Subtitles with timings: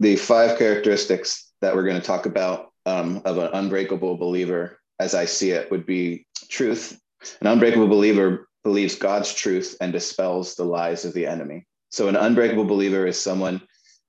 [0.00, 5.14] the five characteristics that we're going to talk about um, of an unbreakable believer, as
[5.14, 6.98] I see it, would be truth.
[7.40, 11.66] An unbreakable believer believes God's truth and dispels the lies of the enemy.
[11.90, 13.62] So, an unbreakable believer is someone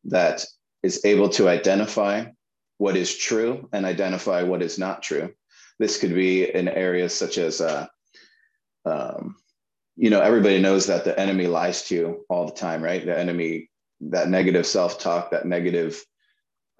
[0.05, 0.46] that
[0.83, 2.26] is able to identify
[2.78, 5.33] what is true and identify what is not true.
[5.79, 7.87] This could be in areas such as, uh,
[8.85, 9.35] um,
[9.96, 13.06] you know, everybody knows that the enemy lies to you all the time, right?
[13.06, 13.69] The enemy,
[14.02, 16.04] that negative self talk, that negative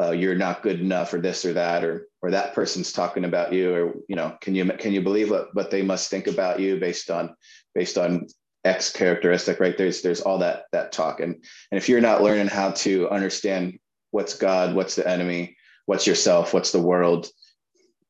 [0.02, 3.52] uh, you're not good enough or this or that or or that person's talking about
[3.52, 6.60] you or you know can you can you believe what, what they must think about
[6.60, 7.36] you based on
[7.76, 8.26] based on
[8.64, 9.78] x characteristic right?
[9.78, 11.20] There's there's all that that talk.
[11.20, 13.80] And and if you're not learning how to understand
[14.12, 15.56] what's god what's the enemy
[15.86, 17.28] what's yourself what's the world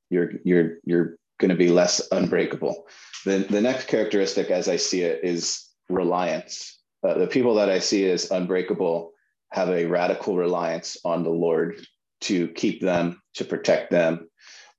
[0.09, 2.86] you're you're you're going to be less unbreakable.
[3.26, 7.80] The the next characteristic as i see it is reliance uh, the people that i
[7.80, 9.13] see as unbreakable
[9.52, 11.85] have a radical reliance on the Lord
[12.22, 14.30] to keep them, to protect them,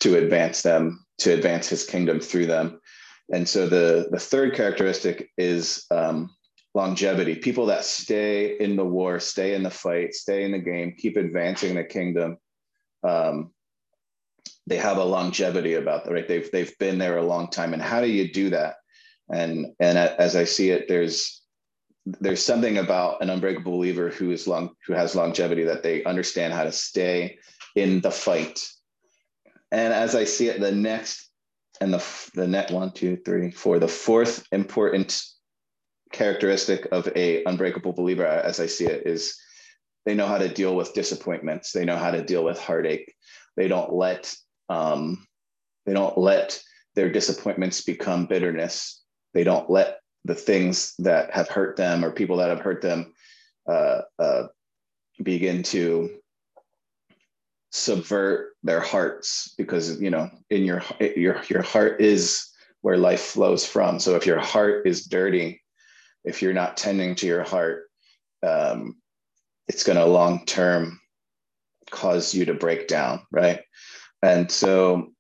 [0.01, 2.81] to advance them, to advance his kingdom through them.
[3.33, 6.31] And so the, the third characteristic is um,
[6.75, 7.37] longevity.
[7.37, 11.17] People that stay in the war, stay in the fight, stay in the game, keep
[11.17, 12.39] advancing the kingdom.
[13.03, 13.53] Um,
[14.67, 16.29] they have a longevity about that, right?
[16.29, 17.73] They've they've been there a long time.
[17.73, 18.77] And how do you do that?
[19.33, 21.40] And and as I see it, there's
[22.21, 26.53] there's something about an unbreakable believer who is long who has longevity that they understand
[26.53, 27.39] how to stay
[27.77, 28.67] in the fight.
[29.73, 31.29] And as i see it the next
[31.81, 35.23] and the the net one two three four the fourth important
[36.13, 39.39] characteristic of a unbreakable believer as i see it is
[40.07, 41.73] they know how to deal with disappointments.
[41.73, 43.15] They know how to deal with heartache.
[43.57, 44.35] They don't let
[44.69, 45.27] um,
[45.87, 46.61] they don't let
[46.95, 49.03] their disappointments become bitterness.
[49.35, 53.15] They don't let the things that have hurt them or people that have hurt them
[53.69, 54.47] uh, uh,
[55.23, 56.11] begin to
[57.73, 60.83] subvert their hearts because you know in your
[61.17, 62.49] your your heart is
[62.83, 64.01] where life flows from.
[64.01, 65.61] So if your heart is dirty
[66.25, 67.85] if you're not tending to your heart
[68.47, 68.97] um,
[69.69, 71.01] it's going to long term
[71.91, 73.61] cause you to break down right?
[74.23, 75.13] And so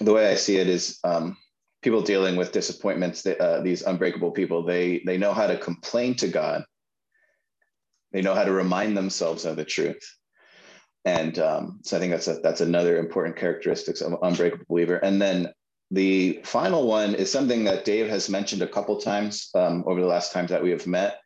[0.00, 1.36] the way i see it is um,
[1.86, 6.26] people dealing with disappointments, uh, these unbreakable people, they they know how to complain to
[6.26, 6.64] God.
[8.10, 10.04] They know how to remind themselves of the truth,
[11.04, 14.96] and um, so I think that's a, that's another important characteristics of unbreakable believer.
[14.96, 15.52] And then
[15.92, 20.08] the final one is something that Dave has mentioned a couple times um, over the
[20.08, 21.20] last times that we have met,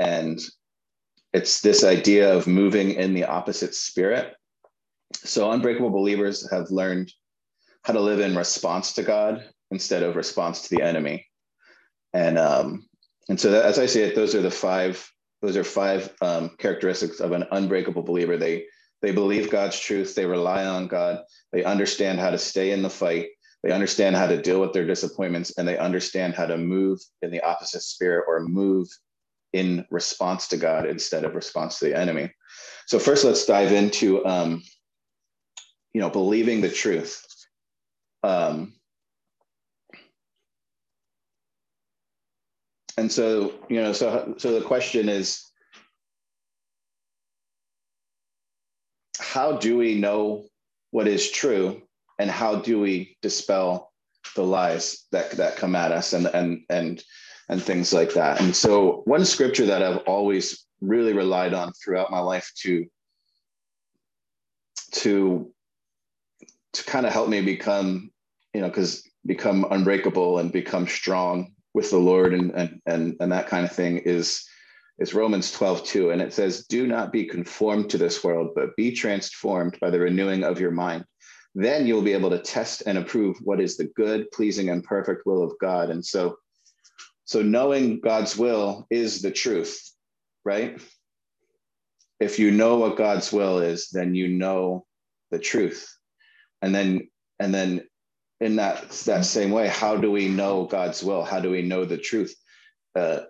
[0.00, 0.40] and
[1.32, 4.34] it's this idea of moving in the opposite spirit.
[5.14, 7.12] So unbreakable believers have learned
[7.84, 11.26] how to live in response to God instead of response to the enemy.
[12.12, 12.86] And um,
[13.28, 15.10] and so that, as I say it, those are the five
[15.40, 18.36] those are five um, characteristics of an unbreakable believer.
[18.36, 18.66] They
[19.00, 20.14] they believe God's truth.
[20.14, 21.24] They rely on God.
[21.52, 23.30] They understand how to stay in the fight.
[23.62, 27.30] They understand how to deal with their disappointments, and they understand how to move in
[27.30, 28.88] the opposite spirit or move
[29.52, 32.30] in response to God instead of response to the enemy.
[32.86, 34.62] So first, let's dive into um,
[35.94, 37.26] you know believing the truth.
[38.22, 38.74] Um,
[42.96, 45.50] and so you know so so the question is
[49.18, 50.44] how do we know
[50.90, 51.82] what is true
[52.18, 53.92] and how do we dispel
[54.36, 57.02] the lies that that come at us and and and
[57.48, 58.40] and things like that?
[58.40, 62.86] And so one scripture that i've always really relied on throughout my life to
[64.92, 65.52] to
[66.72, 68.10] to kind of help me become
[68.52, 73.32] you know because become unbreakable and become strong with the Lord and and and, and
[73.32, 74.44] that kind of thing is
[74.98, 76.10] is Romans 12, 2.
[76.10, 79.98] And it says, Do not be conformed to this world, but be transformed by the
[79.98, 81.04] renewing of your mind.
[81.54, 85.26] Then you'll be able to test and approve what is the good, pleasing, and perfect
[85.26, 85.90] will of God.
[85.90, 86.36] And so,
[87.24, 89.90] so knowing God's will is the truth,
[90.44, 90.80] right?
[92.20, 94.86] If you know what God's will is, then you know
[95.30, 95.94] the truth.
[96.62, 97.08] And then,
[97.38, 97.82] and then
[98.42, 99.68] in that that same way.
[99.68, 101.24] How do we know god's will?
[101.24, 102.34] How do we know the truth?
[102.94, 103.20] Uh,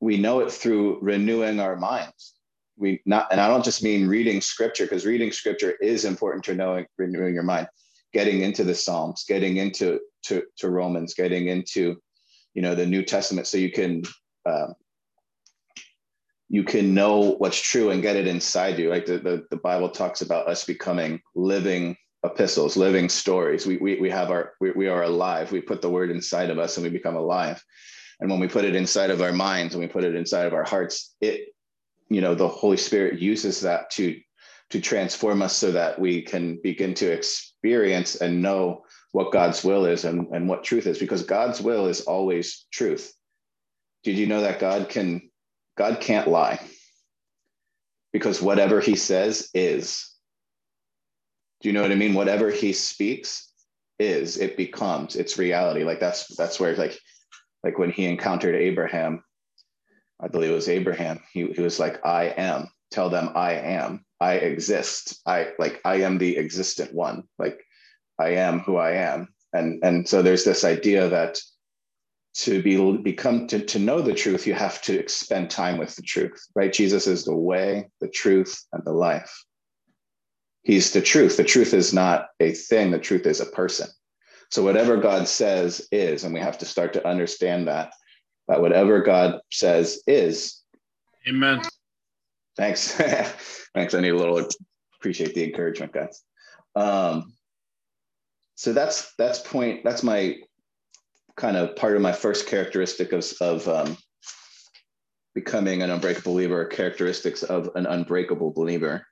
[0.00, 2.34] we know it through renewing our minds.
[2.76, 6.54] We not and i don't just mean reading scripture because reading scripture is important to
[6.54, 7.68] knowing renewing your mind.
[8.12, 11.96] Getting into the psalms getting into to, to romans getting into
[12.54, 14.02] you know the new testament so you can
[14.46, 14.74] um,
[16.48, 19.88] you can know what's true and get it inside you like the, the, the bible
[19.88, 23.66] talks about us becoming living epistles, living stories.
[23.66, 25.52] We, we, we have our, we, we are alive.
[25.52, 27.62] We put the word inside of us and we become alive.
[28.20, 30.54] And when we put it inside of our minds and we put it inside of
[30.54, 31.48] our hearts, it
[32.12, 34.20] you know the holy spirit uses that to
[34.70, 38.82] to transform us so that we can begin to experience and know
[39.12, 43.14] what god's will is and, and what truth is because god's will is always truth
[44.04, 45.30] did you know that god can
[45.76, 46.60] god can't lie
[48.12, 50.11] because whatever he says is
[51.62, 53.52] do you know what i mean whatever he speaks
[53.98, 56.98] is it becomes it's reality like that's that's where like
[57.64, 59.22] like when he encountered abraham
[60.22, 61.20] I believe it was Abraham.
[61.32, 62.70] He, he was like, I am.
[62.92, 64.04] Tell them I am.
[64.20, 65.20] I exist.
[65.26, 67.24] I like I am the existent one.
[67.38, 67.60] Like
[68.20, 69.28] I am who I am.
[69.52, 71.40] And and so there's this idea that
[72.34, 76.02] to be become to, to know the truth, you have to spend time with the
[76.02, 76.72] truth, right?
[76.72, 79.44] Jesus is the way, the truth, and the life.
[80.62, 81.36] He's the truth.
[81.36, 83.88] The truth is not a thing, the truth is a person.
[84.50, 87.92] So whatever God says is, and we have to start to understand that
[88.48, 90.62] that whatever God says is.
[91.26, 91.62] Amen.
[92.56, 92.92] Thanks.
[93.74, 93.94] Thanks.
[93.94, 94.46] I need a little
[94.98, 96.22] appreciate the encouragement, guys.
[96.76, 97.32] Um,
[98.54, 99.84] so that's that's point.
[99.84, 100.36] That's my
[101.36, 103.96] kind of part of my first characteristic of of um,
[105.34, 106.64] becoming an unbreakable believer.
[106.66, 109.06] Characteristics of an unbreakable believer.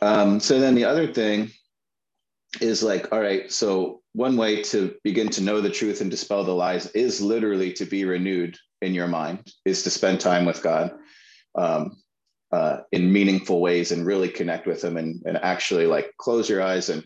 [0.00, 1.50] Um, so then the other thing
[2.60, 6.44] is like, all right, so one way to begin to know the truth and dispel
[6.44, 10.62] the lies is literally to be renewed in your mind, is to spend time with
[10.62, 10.92] God
[11.54, 11.96] um,
[12.52, 16.62] uh, in meaningful ways and really connect with Him and, and actually like close your
[16.62, 17.04] eyes and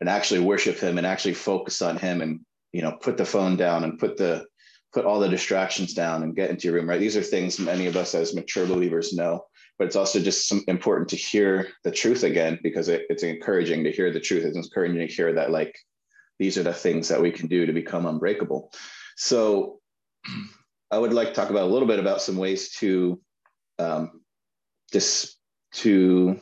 [0.00, 2.40] and actually worship Him and actually focus on Him and
[2.72, 4.46] you know put the phone down and put the
[4.94, 6.88] put all the distractions down and get into your room.
[6.88, 9.44] Right, these are things many of us as mature believers know
[9.80, 13.82] but it's also just some, important to hear the truth again because it, it's encouraging
[13.82, 14.44] to hear the truth.
[14.44, 15.74] It's encouraging to hear that like
[16.38, 18.70] these are the things that we can do to become unbreakable.
[19.16, 19.80] So
[20.90, 23.22] I would like to talk about a little bit about some ways to
[23.78, 24.20] um,
[24.92, 25.38] just
[25.76, 26.38] to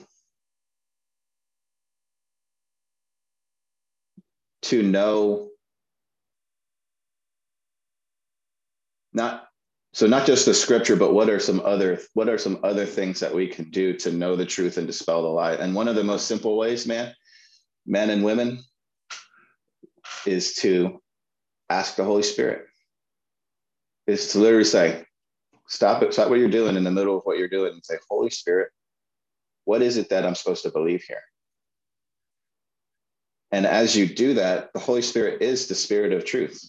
[4.63, 5.51] to know
[9.13, 9.48] not
[9.99, 13.19] so not just the scripture but what are some other what are some other things
[13.19, 15.55] that we can do to know the truth and dispel the lie?
[15.55, 17.13] And one of the most simple ways man
[17.85, 18.63] men and women
[20.25, 21.03] is to
[21.69, 22.67] ask the holy spirit.
[24.07, 25.05] Is to literally say
[25.67, 27.97] stop it stop what you're doing in the middle of what you're doing and say
[28.09, 28.71] holy spirit
[29.65, 31.25] what is it that i'm supposed to believe here?
[33.51, 36.63] And as you do that the holy spirit is the spirit of truth.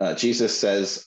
[0.00, 1.06] Uh, jesus says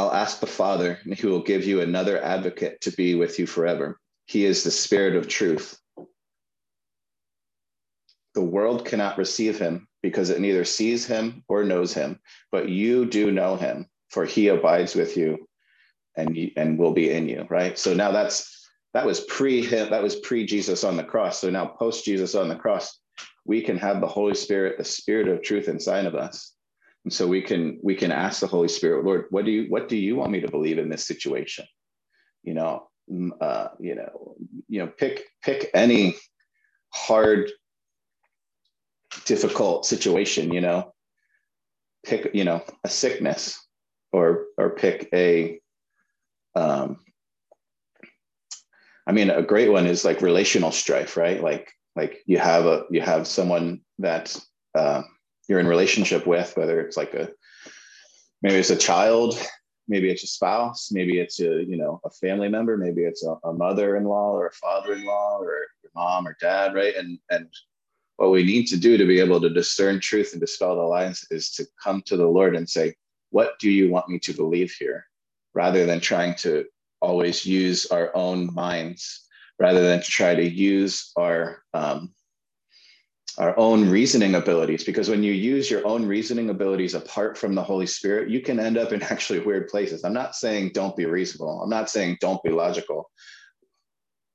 [0.00, 3.46] I'll ask the Father, and he will give you another advocate to be with you
[3.46, 4.00] forever.
[4.24, 5.78] He is the Spirit of truth.
[8.32, 12.18] The world cannot receive him because it neither sees him or knows him,
[12.50, 15.46] but you do know him, for he abides with you
[16.16, 17.78] and, and will be in you, right?
[17.78, 21.40] So now that's that was pre him, that was pre Jesus on the cross.
[21.40, 22.98] So now post Jesus on the cross,
[23.44, 26.54] we can have the Holy Spirit, the Spirit of truth inside of us
[27.04, 29.88] and so we can we can ask the Holy Spirit, Lord, what do you what
[29.88, 31.64] do you want me to believe in this situation?
[32.42, 32.88] You know,
[33.40, 34.36] uh, you know,
[34.68, 36.16] you know, pick pick any
[36.90, 37.50] hard,
[39.24, 40.52] difficult situation.
[40.52, 40.92] You know,
[42.04, 43.58] pick you know a sickness,
[44.12, 45.58] or or pick a.
[46.54, 46.98] Um,
[49.06, 51.42] I mean, a great one is like relational strife, right?
[51.42, 54.36] Like like you have a you have someone that.
[54.74, 55.02] Uh,
[55.50, 57.28] you're in relationship with, whether it's like a
[58.40, 59.36] maybe it's a child,
[59.88, 63.34] maybe it's a spouse, maybe it's a you know a family member, maybe it's a,
[63.42, 66.94] a mother-in-law or a father-in-law or your mom or dad, right?
[66.94, 67.48] And and
[68.16, 71.26] what we need to do to be able to discern truth and dispel the lies
[71.32, 72.94] is to come to the Lord and say,
[73.30, 75.04] "What do you want me to believe here?"
[75.52, 76.64] Rather than trying to
[77.02, 79.26] always use our own minds,
[79.58, 82.14] rather than to try to use our um,
[83.38, 87.62] our own reasoning abilities because when you use your own reasoning abilities apart from the
[87.62, 90.04] holy spirit you can end up in actually weird places.
[90.04, 91.62] I'm not saying don't be reasonable.
[91.62, 93.10] I'm not saying don't be logical.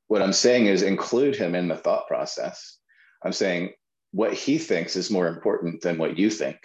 [0.07, 2.77] What i'm saying is include him in the thought process.
[3.23, 3.73] I'm saying
[4.11, 6.57] what he thinks is more important than what you think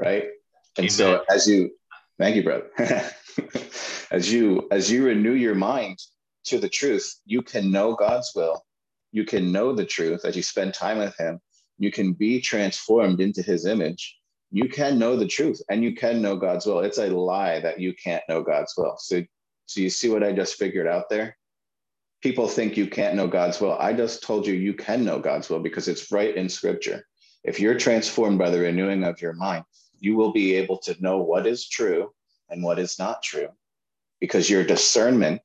[0.00, 0.24] right?
[0.76, 0.90] And Amen.
[0.90, 1.70] so as you
[2.18, 2.70] thank you brother.
[4.10, 5.98] As you as you renew your mind
[6.44, 8.63] to the truth you can know god's will
[9.14, 11.40] you can know the truth as you spend time with him.
[11.78, 14.18] You can be transformed into his image.
[14.50, 16.80] You can know the truth and you can know God's will.
[16.80, 18.96] It's a lie that you can't know God's will.
[18.98, 19.22] So,
[19.66, 21.36] so you see what I just figured out there?
[22.22, 23.78] People think you can't know God's will.
[23.78, 27.06] I just told you you can know God's will because it's right in scripture.
[27.44, 29.64] If you're transformed by the renewing of your mind,
[30.00, 32.12] you will be able to know what is true
[32.50, 33.48] and what is not true.
[34.20, 35.42] because your discernment,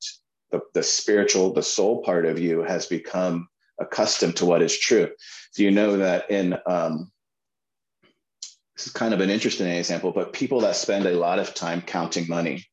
[0.50, 3.48] the, the spiritual, the soul part of you has become
[3.80, 5.10] accustomed to what is true.
[5.56, 7.10] Do you know that in um,
[8.76, 11.82] this is kind of an interesting example, but people that spend a lot of time
[11.82, 12.64] counting money,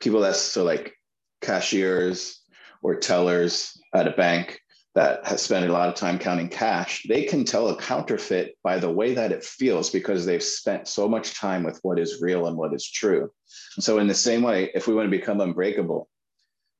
[0.00, 0.94] people that's so like
[1.42, 2.40] cashiers
[2.82, 4.60] or tellers at a bank
[4.94, 8.78] that has spent a lot of time counting cash, they can tell a counterfeit by
[8.78, 12.46] the way that it feels because they've spent so much time with what is real
[12.46, 13.30] and what is true.
[13.76, 16.08] And so, in the same way, if we want to become unbreakable,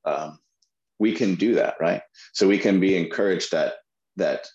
[0.04, 0.38] um,
[0.98, 2.02] we can do that, right?
[2.32, 3.74] So we can be encouraged that
[4.16, 4.46] that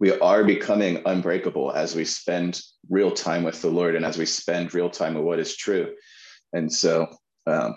[0.00, 2.60] we are becoming unbreakable as we spend
[2.90, 5.94] real time with the Lord and as we spend real time with what is true.
[6.52, 7.08] And so,
[7.46, 7.76] um,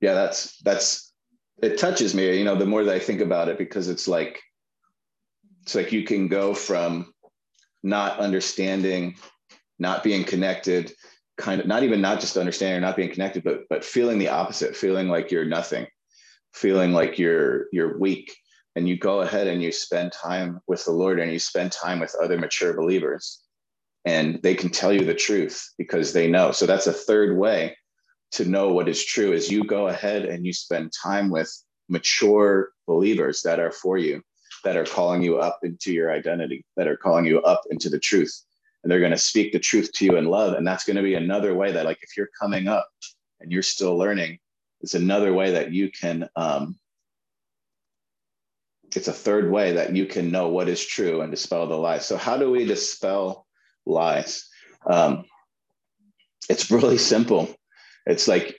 [0.00, 1.08] yeah, that's that's
[1.62, 4.40] it touches me you know the more that i think about it because it's like
[5.62, 7.12] it's like you can go from
[7.82, 9.16] not understanding
[9.78, 10.92] not being connected
[11.38, 14.28] kind of not even not just understanding or not being connected but but feeling the
[14.28, 15.86] opposite feeling like you're nothing
[16.52, 18.36] feeling like you're you're weak.
[18.76, 21.98] And you go ahead and you spend time with the lord and you spend time
[21.98, 23.42] with other mature believers.
[24.04, 26.52] And they can tell you the truth because they know.
[26.52, 27.76] So that's a third way
[28.32, 31.50] to know what is true is you go ahead and you spend time with
[31.88, 34.22] mature believers that are for you,
[34.64, 37.98] that are calling you up into your identity, that are calling you up into the
[37.98, 38.44] truth.
[38.88, 40.54] And they're going to speak the truth to you in love.
[40.54, 42.88] And that's going to be another way that, like, if you're coming up
[43.38, 44.38] and you're still learning,
[44.80, 46.78] it's another way that you can, um,
[48.96, 52.06] it's a third way that you can know what is true and dispel the lies.
[52.06, 53.46] So, how do we dispel
[53.84, 54.48] lies?
[54.86, 55.26] Um,
[56.48, 57.54] it's really simple.
[58.06, 58.58] It's like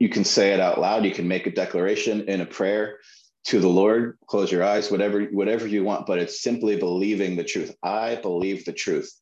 [0.00, 1.04] you can say it out loud.
[1.04, 2.98] You can make a declaration in a prayer
[3.44, 4.18] to the Lord.
[4.26, 6.06] Close your eyes, whatever whatever you want.
[6.06, 7.74] But it's simply believing the truth.
[7.82, 9.12] I believe the truth.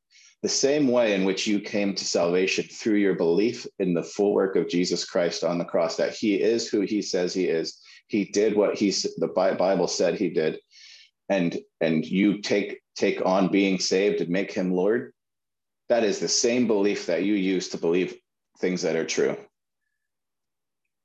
[0.42, 4.34] The same way in which you came to salvation through your belief in the full
[4.34, 7.80] work of Jesus Christ on the cross, that He is who He says He is.
[8.08, 10.58] He did what He the Bible said He did,
[11.28, 15.12] and and you take take on being saved and make Him Lord
[15.92, 18.16] that is the same belief that you use to believe
[18.58, 19.36] things that are true.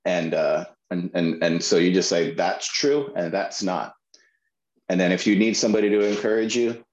[0.05, 3.93] And uh, and and and so you just say that's true and that's not.
[4.89, 6.83] And then if you need somebody to encourage you,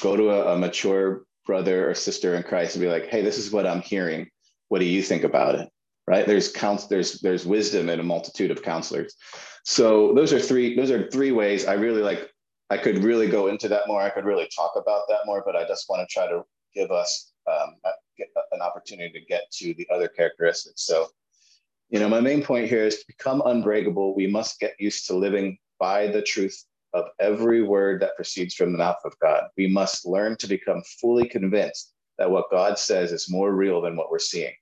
[0.00, 3.38] go to a, a mature brother or sister in Christ and be like, "Hey, this
[3.38, 4.28] is what I'm hearing.
[4.68, 5.68] What do you think about it?"
[6.06, 6.26] Right?
[6.26, 6.86] There's counts.
[6.86, 9.14] There's there's wisdom in a multitude of counselors.
[9.64, 10.76] So those are three.
[10.76, 11.66] Those are three ways.
[11.66, 12.30] I really like.
[12.70, 14.02] I could really go into that more.
[14.02, 16.42] I could really talk about that more, but I just want to try to
[16.74, 17.76] give us um,
[18.52, 20.84] an opportunity to get to the other characteristics.
[20.84, 21.08] So,
[21.90, 25.14] you know, my main point here is to become unbreakable, we must get used to
[25.14, 29.44] living by the truth of every word that proceeds from the mouth of God.
[29.56, 33.96] We must learn to become fully convinced that what God says is more real than
[33.96, 34.52] what we're seeing.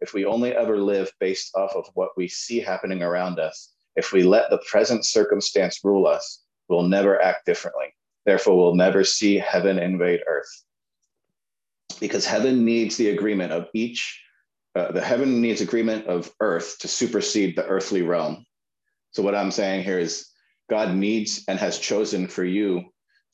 [0.00, 4.12] If we only ever live based off of what we see happening around us, if
[4.12, 7.86] we let the present circumstance rule us, we'll never act differently.
[8.26, 10.64] Therefore, we'll never see heaven invade earth
[12.00, 14.22] because heaven needs the agreement of each,
[14.78, 18.44] uh, the heaven needs agreement of earth to supersede the earthly realm.
[19.12, 20.28] So, what I'm saying here is
[20.70, 22.84] God needs and has chosen for you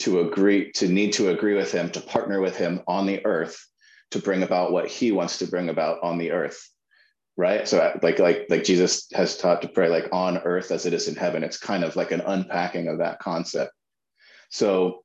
[0.01, 3.65] to agree, to need to agree with him, to partner with him on the earth
[4.11, 6.71] to bring about what he wants to bring about on the earth
[7.37, 7.67] right?
[7.67, 11.09] So like like like jesus has taught to pray like on earth as it is
[11.09, 11.43] in heaven.
[11.43, 13.73] It's kind of like an unpacking of that concept.
[14.51, 15.05] So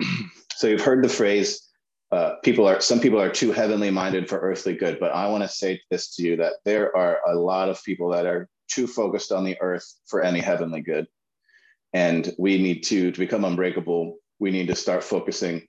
[0.56, 1.68] so you've heard the phrase
[2.12, 5.42] uh, people are some people are too heavenly minded for earthly good but i want
[5.42, 8.86] to say this to you that there are a lot of people that are too
[8.86, 11.06] focused on the earth for any heavenly good.
[11.92, 15.68] And we need to to become unbreakable we need to start focusing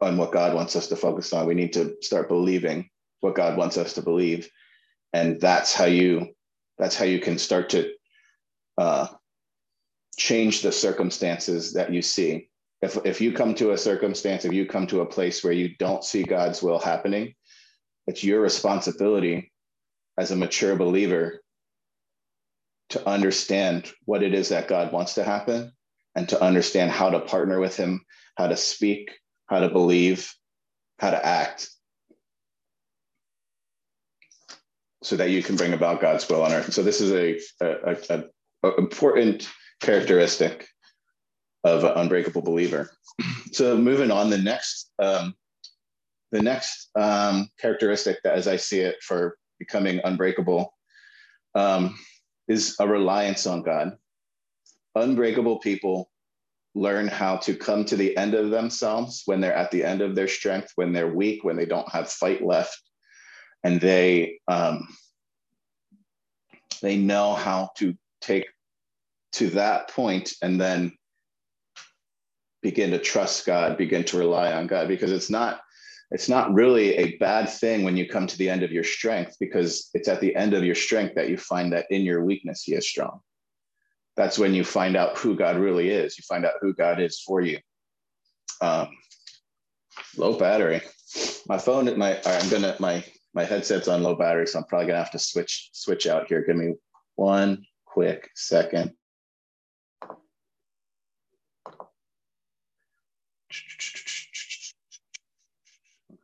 [0.00, 1.46] on what god wants us to focus on.
[1.46, 2.90] We need to start believing
[3.20, 4.48] what god wants us to believe.
[5.12, 6.28] And that's how you
[6.76, 7.92] that's how you can start to
[8.76, 9.08] uh,
[10.16, 12.50] change the circumstances that you see
[12.82, 15.76] if if you come to a circumstance if you come to a place where you
[15.78, 17.34] don't see god's will happening
[18.06, 19.52] it's your responsibility
[20.16, 21.40] as a mature believer
[22.90, 25.72] to understand what it is that god wants to happen
[26.14, 28.00] and to understand how to partner with him
[28.36, 29.10] how to speak
[29.46, 30.32] how to believe
[30.98, 31.68] how to act
[35.02, 36.72] so that you can bring about god's will on earth.
[36.72, 38.24] So this is a, a, a,
[38.64, 39.48] a important
[39.80, 40.66] characteristic
[41.64, 42.90] of unbreakable believer.
[43.52, 45.34] So moving on, the next um,
[46.30, 50.72] the next um, characteristic that, as I see it, for becoming unbreakable,
[51.54, 51.98] um,
[52.48, 53.96] is a reliance on God.
[54.94, 56.10] Unbreakable people
[56.74, 60.14] learn how to come to the end of themselves when they're at the end of
[60.14, 62.80] their strength, when they're weak, when they don't have fight left,
[63.64, 64.86] and they um,
[66.82, 68.46] they know how to take
[69.32, 70.92] to that point and then
[72.62, 75.60] begin to trust God, begin to rely on God, because it's not
[76.10, 79.36] it's not really a bad thing when you come to the end of your strength,
[79.38, 82.62] because it's at the end of your strength that you find that in your weakness
[82.62, 83.20] he is strong.
[84.16, 86.18] That's when you find out who God really is.
[86.18, 87.58] You find out who God is for you.
[88.60, 88.88] Um,
[90.16, 90.80] low battery.
[91.46, 94.98] My phone, my I'm gonna my my headset's on low battery, so I'm probably gonna
[94.98, 96.42] have to switch switch out here.
[96.44, 96.74] Give me
[97.16, 98.92] one quick second.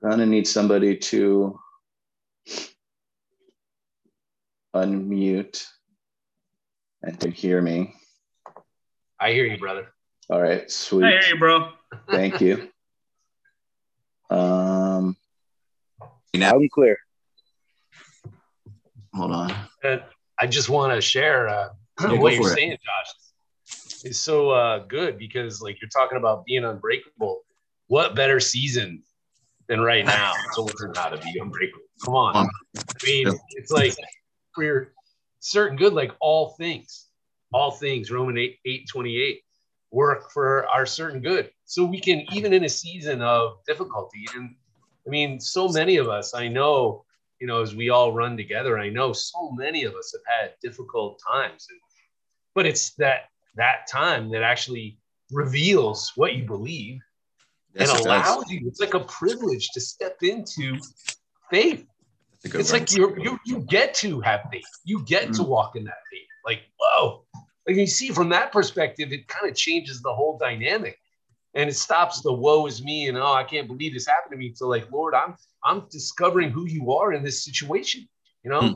[0.04, 1.58] I'm gonna need somebody to
[4.76, 5.66] unmute
[7.02, 7.94] and to hear me.
[9.18, 9.94] I hear you, brother.
[10.28, 11.06] All right, sweet.
[11.06, 11.70] I hear you, bro.
[12.10, 12.68] Thank you.
[14.28, 15.16] Um,
[16.36, 16.98] Loud and clear.
[19.14, 19.54] hold on.
[19.82, 20.02] And
[20.38, 21.68] I just want to share uh,
[22.02, 22.56] Yeah, what you're it.
[22.56, 23.14] saying, Josh.
[24.02, 27.40] Is so uh, good because, like, you're talking about being unbreakable.
[27.86, 29.02] What better season
[29.68, 31.84] than right now to learn how to be unbreakable?
[32.04, 32.36] Come on.
[32.36, 33.94] I mean, it's like
[34.56, 34.92] we're
[35.40, 37.06] certain good, like all things,
[37.52, 39.40] all things, Roman 8, 8 28,
[39.90, 41.50] work for our certain good.
[41.64, 44.54] So we can, even in a season of difficulty, and
[45.06, 47.04] I mean, so many of us, I know,
[47.40, 50.54] you know, as we all run together, I know so many of us have had
[50.62, 51.66] difficult times.
[51.70, 51.78] And,
[52.54, 54.98] but it's that that time that actually
[55.30, 57.00] reveals what you believe
[57.74, 58.06] Yes, and it does.
[58.06, 58.66] allows you.
[58.68, 60.78] It's like a privilege to step into
[61.50, 61.86] faith.
[62.30, 62.80] That's a good It's word.
[62.80, 64.64] like you you you get to have faith.
[64.84, 66.28] You get to walk in that faith.
[66.44, 67.24] Like whoa,
[67.66, 70.98] like you see from that perspective, it kind of changes the whole dynamic,
[71.54, 74.38] and it stops the woe is me and oh I can't believe this happened to
[74.38, 74.52] me.
[74.54, 78.08] So like Lord, I'm I'm discovering who you are in this situation.
[78.44, 78.74] You know, Hmm.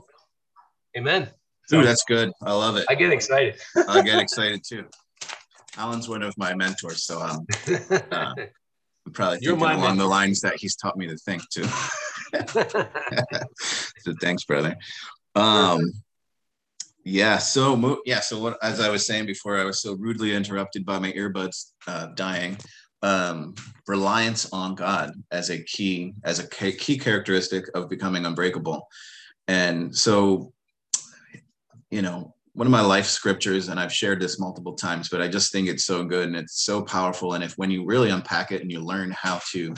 [0.97, 1.29] Amen.
[1.69, 2.33] Dude, that's good.
[2.43, 2.87] I love it.
[2.89, 3.57] I get excited.
[3.87, 4.87] I get excited too.
[5.77, 7.47] Alan's one of my mentors, so um,
[8.11, 8.35] uh,
[9.09, 11.65] I'm probably You're thinking along the lines that he's taught me to think too.
[13.59, 14.77] so thanks, brother.
[15.35, 15.81] Um,
[17.05, 17.39] yeah.
[17.39, 18.21] So yeah.
[18.21, 18.59] So what?
[18.63, 22.59] As I was saying before, I was so rudely interrupted by my earbuds uh, dying.
[23.01, 23.55] Um,
[23.87, 28.87] reliance on God as a key as a key characteristic of becoming unbreakable,
[29.47, 30.53] and so
[31.91, 35.29] you know one of my life scriptures and i've shared this multiple times but i
[35.29, 37.35] just think it's so good and it's so powerful.
[37.35, 39.75] And if when you really unpack it and you learn how to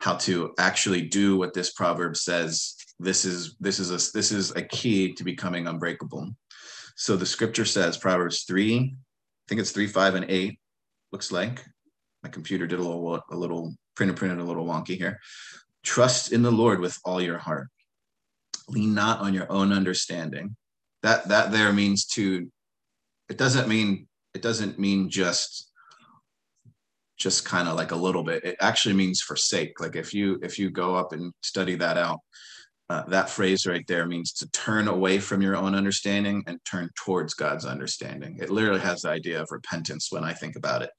[0.00, 4.50] how to actually do what this proverb says this is this is a this is
[4.56, 6.34] a key to becoming unbreakable.
[6.96, 10.58] So the scripture says proverbs 3 i think it's 3 5 and 8
[11.12, 11.64] looks like.
[12.24, 15.20] My computer did a little a little printer printed a little wonky here.
[15.84, 17.68] Trust in the lord with all your heart.
[18.68, 20.56] Lean not on your own understanding
[21.04, 22.50] that that there means to
[23.28, 25.70] it doesn't mean it doesn't mean just
[27.16, 28.44] just kind of like a little bit.
[28.44, 32.18] It actually means forsake like if you if you go up and study that out
[32.90, 36.90] uh, that phrase right there means to turn away from your own understanding and turn
[36.96, 38.36] towards god's understanding.
[38.40, 40.90] It literally has the idea of repentance when i think about it.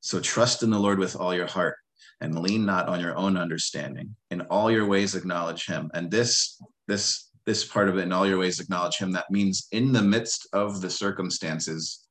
[0.00, 1.76] So trust in the lord with all your heart
[2.20, 4.14] and lean not on your own understanding.
[4.30, 5.90] In all your ways acknowledge him.
[5.92, 9.68] And this this this part of it in all your ways acknowledge him that means
[9.72, 12.06] in the midst of the circumstances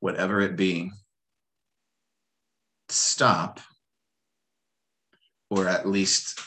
[0.00, 0.90] whatever it be
[2.88, 3.60] stop
[5.50, 6.40] or at least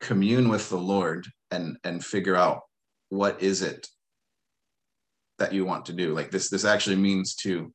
[0.00, 2.62] commune with the lord and and figure out
[3.08, 3.88] what is it
[5.38, 6.14] that you want to do.
[6.14, 7.72] Like this this actually means to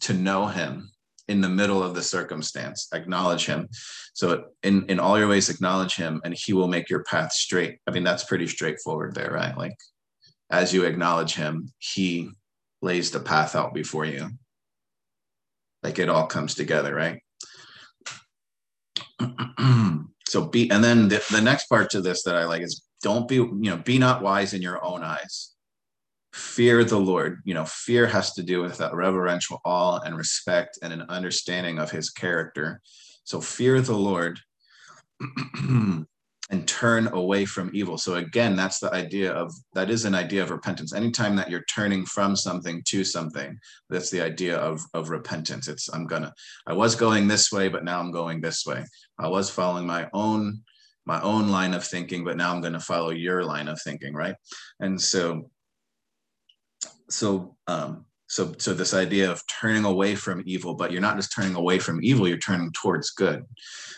[0.00, 0.90] to know him
[1.28, 3.68] in the middle of the circumstance acknowledge him.
[4.12, 7.78] So in in all your ways acknowledge him and he will make your path straight.
[7.86, 9.56] I mean that's pretty straightforward there right?
[9.56, 9.76] Like
[10.50, 12.30] as you acknowledge him he
[12.82, 14.30] lays the path out before you.
[15.82, 17.20] Like it all comes together right?
[20.26, 23.28] So be and then the, the next part to this that i like is don't
[23.28, 25.53] be you know be not wise in your own eyes
[26.34, 27.40] fear the Lord.
[27.44, 31.78] You know, fear has to do with that reverential awe and respect and an understanding
[31.78, 32.80] of his character.
[33.22, 34.40] So fear the Lord
[35.60, 36.06] and
[36.66, 37.96] turn away from evil.
[37.96, 40.92] So again, that's the idea of that is an idea of repentance.
[40.92, 43.56] Anytime that you're turning from something to something,
[43.88, 45.68] that's the idea of of repentance.
[45.68, 46.34] It's I'm gonna
[46.66, 48.84] I was going this way, but now I'm going this way.
[49.20, 50.64] I was following my own
[51.06, 54.14] my own line of thinking, but now I'm going to follow your line of thinking,
[54.14, 54.34] right?
[54.80, 55.50] And so
[57.08, 61.32] so um So, so this idea of turning away from evil, but you're not just
[61.32, 63.44] turning away from evil, you're turning towards good.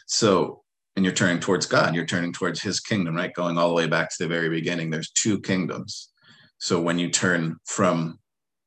[0.06, 0.62] So,
[0.94, 3.32] and you're turning towards God, you're turning towards his kingdom, right?
[3.32, 6.10] Going all the way back to the very beginning, there's two kingdoms.
[6.58, 8.18] So when you turn from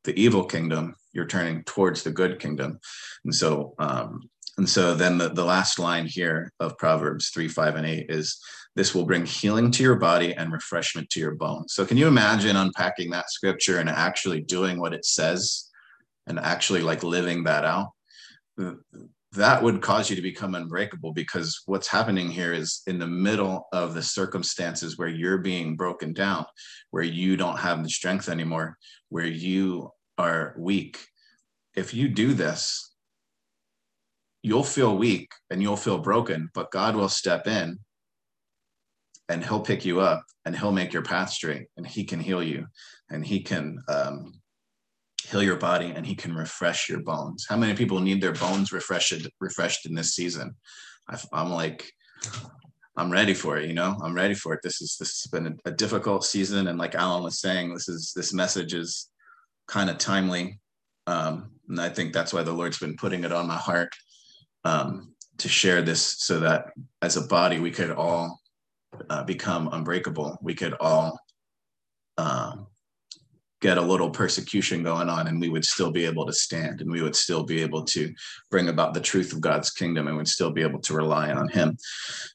[0.06, 2.80] the evil kingdom, you're turning towards the good kingdom.
[3.26, 7.76] And so, um, and so then the, the last line here of Proverbs 3, 5,
[7.78, 8.38] and 8 is
[8.76, 11.74] this will bring healing to your body and refreshment to your bones.
[11.74, 15.70] So can you imagine unpacking that scripture and actually doing what it says
[16.28, 17.92] and actually like living that out?
[19.32, 23.70] That would cause you to become unbreakable because what's happening here is in the middle
[23.72, 26.46] of the circumstances where you're being broken down,
[26.92, 31.00] where you don't have the strength anymore, where you are weak.
[31.78, 32.90] If you do this,
[34.42, 37.80] you'll feel weak and you'll feel broken, but God will step in
[39.28, 42.42] and he'll pick you up and he'll make your path straight and he can heal
[42.42, 42.66] you
[43.10, 44.40] and he can um,
[45.24, 47.46] heal your body and he can refresh your bones.
[47.48, 50.56] How many people need their bones refreshed refreshed in this season?
[51.08, 51.92] I am like
[52.98, 53.98] i'm ready for it you know?
[54.04, 54.62] I'm ready for it.
[54.64, 57.90] This is this has been a, a difficult season and like alan was saying this
[57.90, 59.10] is this message is
[59.68, 60.60] kind of timely.
[61.08, 63.92] Um, and i think that's why the lord's been putting it on my heart
[64.64, 68.40] um, to share this so that as a body we could all
[69.10, 71.20] uh, become unbreakable, we could all
[72.18, 72.68] um,
[73.62, 76.90] get a little persecution going on and we would still be able to stand and
[76.90, 78.14] we would still be able to
[78.50, 81.50] bring about the truth of God's kingdom and would still be able to rely on
[81.50, 81.78] him.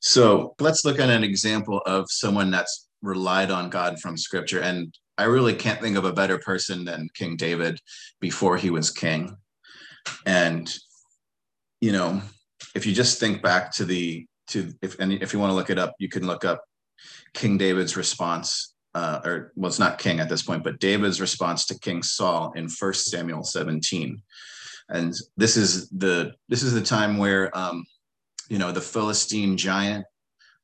[0.00, 4.60] So let's look at an example of someone that's relied on God from scripture.
[4.60, 7.80] And I really can't think of a better person than King David
[8.20, 9.36] before he was king.
[10.26, 10.74] And,
[11.84, 12.22] you know,
[12.74, 15.68] if you just think back to the to if and if you want to look
[15.68, 16.64] it up, you can look up
[17.34, 21.66] King David's response, uh, or well, it's not King at this point, but David's response
[21.66, 24.22] to King Saul in First Samuel 17.
[24.88, 27.84] And this is the this is the time where um,
[28.48, 30.06] you know the Philistine giant,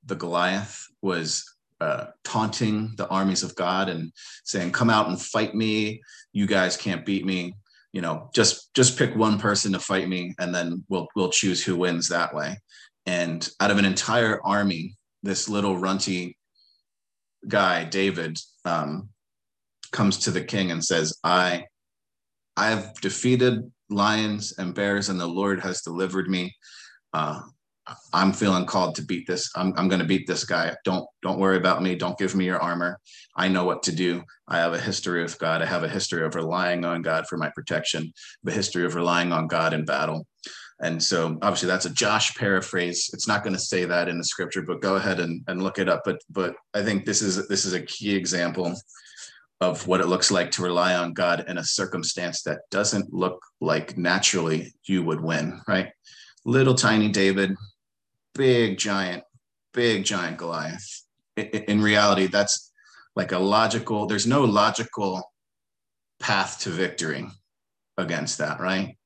[0.06, 1.44] the Goliath, was
[1.82, 4.10] uh, taunting the armies of God and
[4.44, 6.00] saying, "Come out and fight me.
[6.32, 7.56] You guys can't beat me.
[7.92, 11.62] You know, just just pick one person to fight me, and then we'll we'll choose
[11.62, 12.56] who wins that way."
[13.06, 16.36] And out of an entire army, this little runty
[17.48, 19.08] guy, David, um,
[19.92, 21.64] comes to the king and says, I
[22.56, 26.54] I've defeated lions and bears, and the Lord has delivered me.
[27.12, 27.40] Uh,
[28.12, 29.50] I'm feeling called to beat this.
[29.56, 30.74] I'm, I'm going to beat this guy.
[30.84, 31.94] Don't don't worry about me.
[31.94, 32.98] Don't give me your armor.
[33.36, 34.22] I know what to do.
[34.48, 35.62] I have a history of God.
[35.62, 38.12] I have a history of relying on God for my protection.
[38.44, 40.26] The history of relying on God in battle.
[40.82, 43.10] And so obviously that's a Josh paraphrase.
[43.12, 45.78] It's not going to say that in the scripture, but go ahead and, and look
[45.78, 46.02] it up.
[46.04, 48.74] But but I think this is this is a key example
[49.60, 53.42] of what it looks like to rely on God in a circumstance that doesn't look
[53.60, 55.88] like naturally you would win, right?
[56.46, 57.54] Little tiny David,
[58.40, 59.22] big giant,
[59.74, 61.04] big giant Goliath.
[61.36, 62.72] In reality, that's
[63.14, 65.22] like a logical, there's no logical
[66.18, 67.26] path to victory
[67.96, 68.96] against that, right?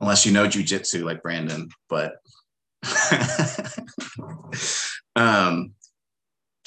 [0.00, 1.68] unless you know jujitsu like Brandon.
[1.88, 2.14] But
[5.16, 5.72] um,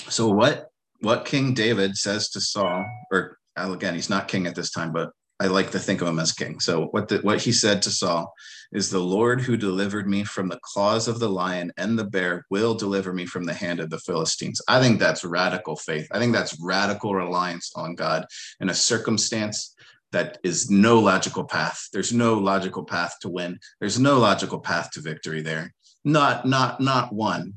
[0.08, 0.70] so what
[1.02, 5.12] what King David says to Saul, or again, he's not king at this time, but
[5.44, 6.62] I like to think of him as king.
[6.62, 8.34] So what the, what he said to Saul
[8.72, 12.46] is the Lord who delivered me from the claws of the lion and the bear
[12.50, 14.62] will deliver me from the hand of the Philistines.
[14.70, 16.08] I think that's radical faith.
[16.12, 18.26] I think that's radical reliance on God
[18.62, 19.76] in a circumstance
[20.14, 21.90] that is no logical path.
[21.92, 23.60] There's no logical path to win.
[23.82, 25.74] There's no logical path to victory there.
[26.06, 27.56] Not, not, not one.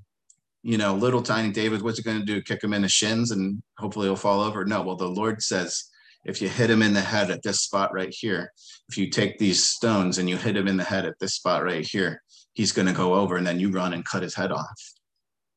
[0.65, 2.43] You know, little tiny David, what's he going to do?
[2.43, 4.65] Kick him in the shins and hopefully he'll fall over?
[4.65, 5.85] No, well, the Lord says,
[6.27, 8.53] if you hit him in the head at this spot right here,
[8.89, 11.63] if you take these stones and you hit him in the head at this spot
[11.63, 14.51] right here, he's going to go over and then you run and cut his head
[14.51, 14.93] off.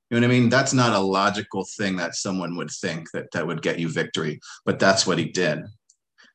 [0.10, 0.50] You know what I mean?
[0.50, 4.40] That's not a logical thing that someone would think that that would get you victory,
[4.66, 5.64] but that's what he did.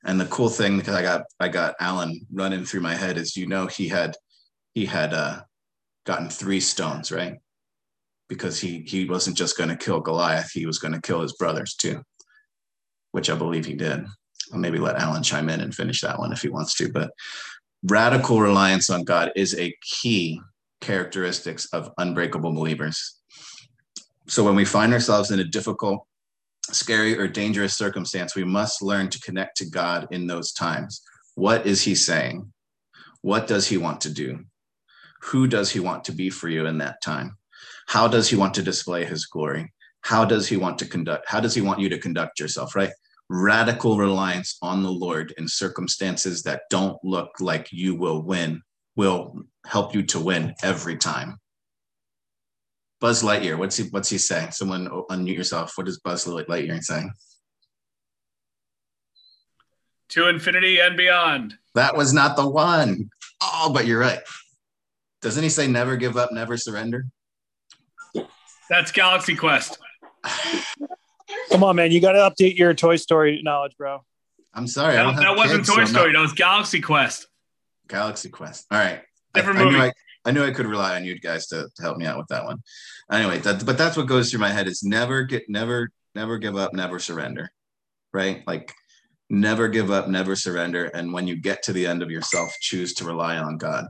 [0.04, 3.36] And the cool thing, because I got I got Alan running through my head, is
[3.36, 4.16] you know he had
[4.74, 5.40] he had uh,
[6.04, 7.38] gotten three stones, right?
[8.28, 11.32] Because he he wasn't just going to kill Goliath, he was going to kill his
[11.32, 12.02] brothers too,
[13.12, 14.04] which I believe he did.
[14.54, 16.90] I'll maybe let Alan chime in and finish that one if he wants to.
[16.90, 17.10] But
[17.82, 20.40] radical reliance on God is a key
[20.80, 23.20] characteristics of unbreakable believers.
[24.28, 26.06] So when we find ourselves in a difficult
[26.70, 31.02] scary or dangerous circumstance, we must learn to connect to God in those times.
[31.34, 32.52] What is He saying?
[33.22, 34.44] What does He want to do?
[35.22, 37.36] Who does He want to be for you in that time?
[37.86, 39.72] How does He want to display His glory?
[40.02, 41.28] How does He want to conduct?
[41.28, 42.92] How does He want you to conduct yourself, right?
[43.34, 48.62] Radical reliance on the Lord in circumstances that don't look like you will win
[48.96, 51.38] will help you to win every time.
[53.00, 54.52] Buzz Lightyear, what's he what's he saying?
[54.52, 55.72] Someone unmute yourself.
[55.74, 57.12] What does Buzz Lightyear saying?
[60.10, 61.54] To infinity and beyond.
[61.74, 63.10] That was not the one.
[63.42, 64.20] Oh, but you're right.
[65.22, 67.06] Doesn't he say never give up, never surrender?
[68.70, 69.78] That's Galaxy Quest.
[71.50, 71.92] Come on, man.
[71.92, 74.04] You got to update your Toy Story knowledge, bro.
[74.52, 74.94] I'm sorry.
[74.94, 76.12] That, that wasn't Toy so Story.
[76.12, 76.18] Not...
[76.18, 77.26] That was Galaxy Quest.
[77.88, 78.66] Galaxy Quest.
[78.70, 79.02] All right.
[79.34, 79.76] Different I, movie.
[79.76, 79.92] I knew I,
[80.26, 82.44] I, knew I could rely on you guys to, to help me out with that
[82.44, 82.62] one.
[83.10, 86.56] Anyway, that, but that's what goes through my head is never get, never, never give
[86.56, 87.50] up, never surrender.
[88.12, 88.42] Right?
[88.46, 88.72] Like
[89.28, 90.86] never give up, never surrender.
[90.86, 93.86] And when you get to the end of yourself, choose to rely on God.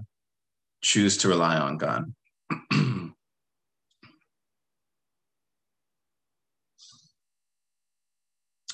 [0.83, 2.13] Choose to rely on God.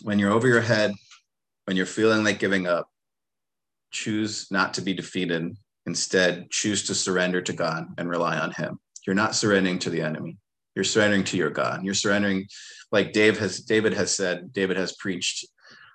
[0.02, 0.92] when you're over your head,
[1.64, 2.88] when you're feeling like giving up,
[3.90, 5.56] choose not to be defeated.
[5.86, 8.78] Instead, choose to surrender to God and rely on Him.
[9.06, 10.38] You're not surrendering to the enemy.
[10.74, 11.82] You're surrendering to your God.
[11.84, 12.46] You're surrendering,
[12.92, 15.46] like Dave has David has said, David has preached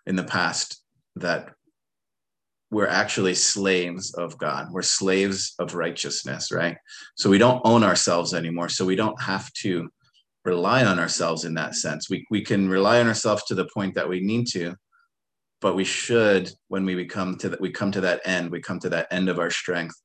[0.05, 0.81] in the past
[1.15, 1.53] that
[2.71, 4.67] we're actually slaves of God.
[4.71, 6.77] We're slaves of righteousness, right?
[7.15, 8.69] So we don't own ourselves anymore.
[8.69, 9.89] So we don't have to
[10.45, 12.10] rely on ourselves in that sense.
[12.10, 14.75] We, we can rely on ourselves to the point that we need to,
[15.60, 18.79] but we should, when we become to that, we come to that end, we come
[18.79, 19.95] to that end of our strength.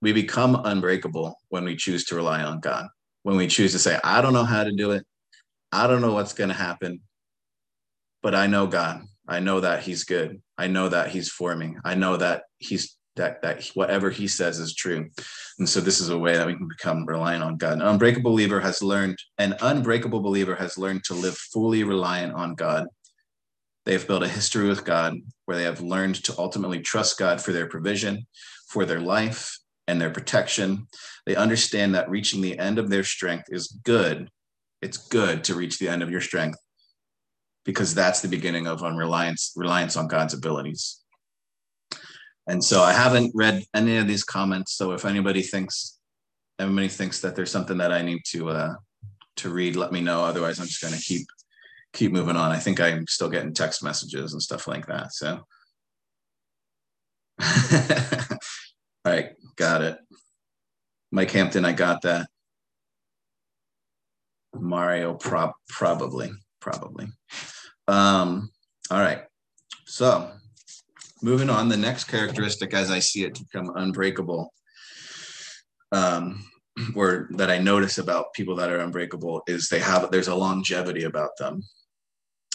[0.00, 2.88] We become unbreakable when we choose to rely on God.
[3.22, 5.06] When we choose to say, I don't know how to do it.
[5.70, 7.00] I don't know what's going to happen,
[8.22, 9.02] but I know God.
[9.28, 10.42] I know that he's good.
[10.58, 11.76] I know that he's for me.
[11.84, 15.08] I know that he's that that whatever he says is true.
[15.58, 17.74] And so this is a way that we can become reliant on God.
[17.74, 22.54] An unbreakable believer has learned, an unbreakable believer has learned to live fully reliant on
[22.54, 22.86] God.
[23.84, 27.52] They've built a history with God where they have learned to ultimately trust God for
[27.52, 28.26] their provision,
[28.68, 30.86] for their life, and their protection.
[31.26, 34.30] They understand that reaching the end of their strength is good.
[34.80, 36.58] It's good to reach the end of your strength
[37.64, 41.01] because that's the beginning of on reliance reliance on God's abilities.
[42.46, 44.74] And so I haven't read any of these comments.
[44.74, 45.98] So if anybody thinks
[46.58, 48.74] anybody thinks that there's something that I need to uh,
[49.36, 50.24] to read, let me know.
[50.24, 51.26] Otherwise, I'm just going to keep
[51.92, 52.50] keep moving on.
[52.50, 55.12] I think I'm still getting text messages and stuff like that.
[55.12, 55.44] So,
[59.04, 59.98] all right, got it.
[61.10, 62.28] Mike Hampton, I got that.
[64.54, 67.06] Mario, prob probably, probably.
[67.88, 68.50] Um,
[68.90, 69.22] all right.
[69.86, 70.30] So
[71.22, 74.52] moving on, the next characteristic as I see it to become unbreakable,
[75.92, 76.44] um,
[76.94, 81.04] or that I notice about people that are unbreakable is they have there's a longevity
[81.04, 81.62] about them.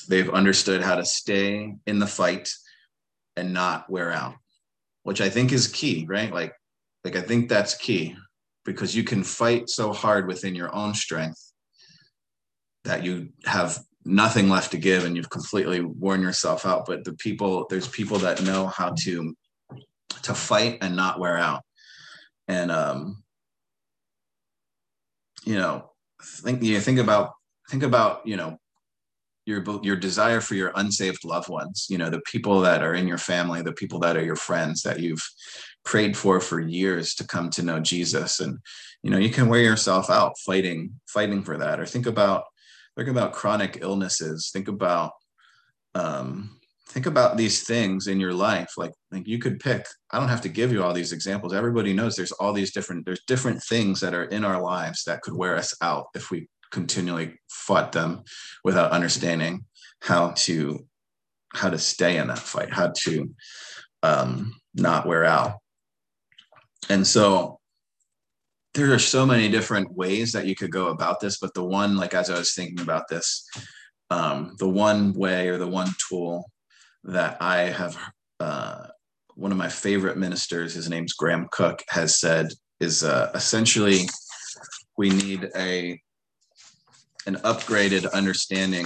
[0.09, 2.49] They've understood how to stay in the fight
[3.35, 4.35] and not wear out,
[5.03, 6.33] which I think is key, right?
[6.33, 6.53] Like,
[7.03, 8.15] like I think that's key
[8.65, 11.41] because you can fight so hard within your own strength
[12.83, 17.13] that you have nothing left to give and you've completely worn yourself out but the
[17.13, 19.35] people there's people that know how to
[20.23, 21.63] to fight and not wear out.
[22.47, 23.23] And um
[25.45, 25.91] you know
[26.21, 27.33] think you think about
[27.69, 28.57] think about you know
[29.45, 33.07] your your desire for your unsaved loved ones you know the people that are in
[33.07, 35.25] your family the people that are your friends that you've
[35.85, 38.39] prayed for for years to come to know jesus.
[38.39, 38.59] And
[39.03, 41.79] you know you can wear yourself out fighting fighting for that.
[41.79, 42.45] Or think about
[42.97, 44.49] think about chronic illnesses.
[44.51, 45.11] Think about
[45.95, 46.57] um,
[46.89, 48.73] think about these things in your life.
[48.77, 51.53] Like like you could pick i don't have to give you all these examples.
[51.53, 55.21] Everybody knows there's all these different there's different things that are in our lives that
[55.21, 58.23] could wear us out if we continually fought them
[58.63, 59.65] without understanding
[60.01, 60.85] how to
[61.53, 63.29] how to stay in that fight how to
[64.03, 65.55] um, not wear out.
[66.89, 67.56] And so
[68.77, 71.97] there are so many different ways that you could go about this, but the one,
[71.97, 73.49] like as I was thinking about this,
[74.11, 76.51] um, the one way or the one tool
[77.03, 77.97] that I have,
[78.39, 78.85] uh,
[79.33, 84.01] one of my favorite ministers, his name's Graham Cooke, has said is uh, essentially
[84.95, 85.99] we need a
[87.25, 88.85] an upgraded understanding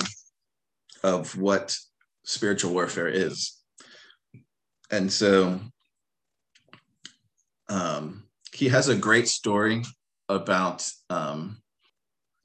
[1.03, 1.75] of what
[2.23, 3.57] spiritual warfare is,
[4.89, 5.59] and so
[7.67, 8.20] um,
[8.53, 9.83] he has a great story
[10.29, 11.61] about um,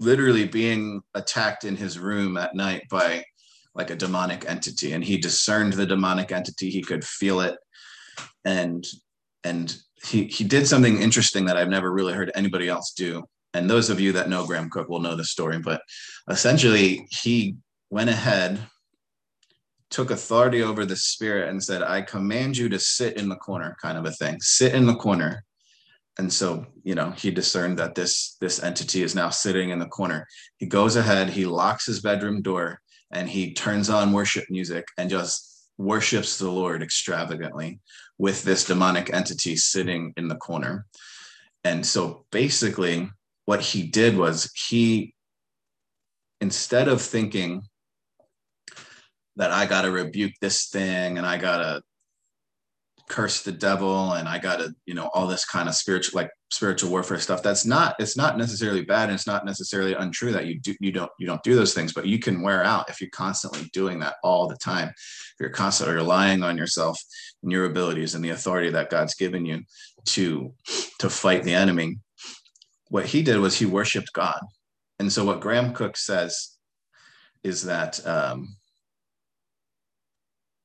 [0.01, 3.25] literally being attacked in his room at night by
[3.75, 7.57] like a demonic entity and he discerned the demonic entity he could feel it
[8.45, 8.87] and
[9.45, 13.69] and he he did something interesting that i've never really heard anybody else do and
[13.69, 15.83] those of you that know graham cooke will know the story but
[16.31, 17.55] essentially he
[17.91, 18.59] went ahead
[19.91, 23.77] took authority over the spirit and said, I command you to sit in the corner,
[23.81, 24.39] kind of a thing.
[24.41, 25.45] Sit in the corner.
[26.19, 29.87] And so, you know, he discerned that this this entity is now sitting in the
[29.87, 30.27] corner.
[30.57, 35.11] He goes ahead, he locks his bedroom door, and he turns on worship music and
[35.11, 37.81] just worships the Lord extravagantly
[38.19, 40.87] with this demonic entity sitting in the corner.
[41.65, 43.11] And so basically,
[43.45, 45.15] what he did was he,
[46.41, 47.63] instead of thinking
[49.37, 51.83] that I got to rebuke this thing and I got to
[53.09, 56.31] curse the devil and I got to, you know, all this kind of spiritual, like
[56.51, 57.43] spiritual warfare stuff.
[57.43, 59.09] That's not, it's not necessarily bad.
[59.09, 61.93] And it's not necessarily untrue that you do, you don't, you don't do those things,
[61.93, 64.89] but you can wear out if you're constantly doing that all the time.
[64.89, 67.01] If you're constantly relying on yourself
[67.43, 69.63] and your abilities and the authority that God's given you
[70.07, 70.53] to,
[70.99, 71.99] to fight the enemy.
[72.89, 74.41] What he did was he worshiped God.
[74.99, 76.57] And so what Graham Cooke says
[77.45, 78.57] is that, um,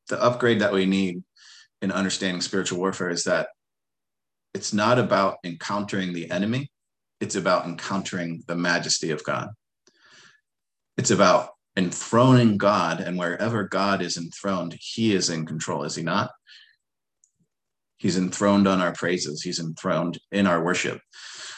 [0.08, 1.24] the upgrade that we need
[1.82, 3.50] in understanding spiritual warfare is that
[4.54, 6.70] it's not about encountering the enemy,
[7.20, 9.50] it's about encountering the majesty of God.
[10.98, 16.04] It's about enthroning God, and wherever God is enthroned, He is in control, is He
[16.04, 16.32] not?
[17.98, 21.00] He's enthroned on our praises, He's enthroned in our worship.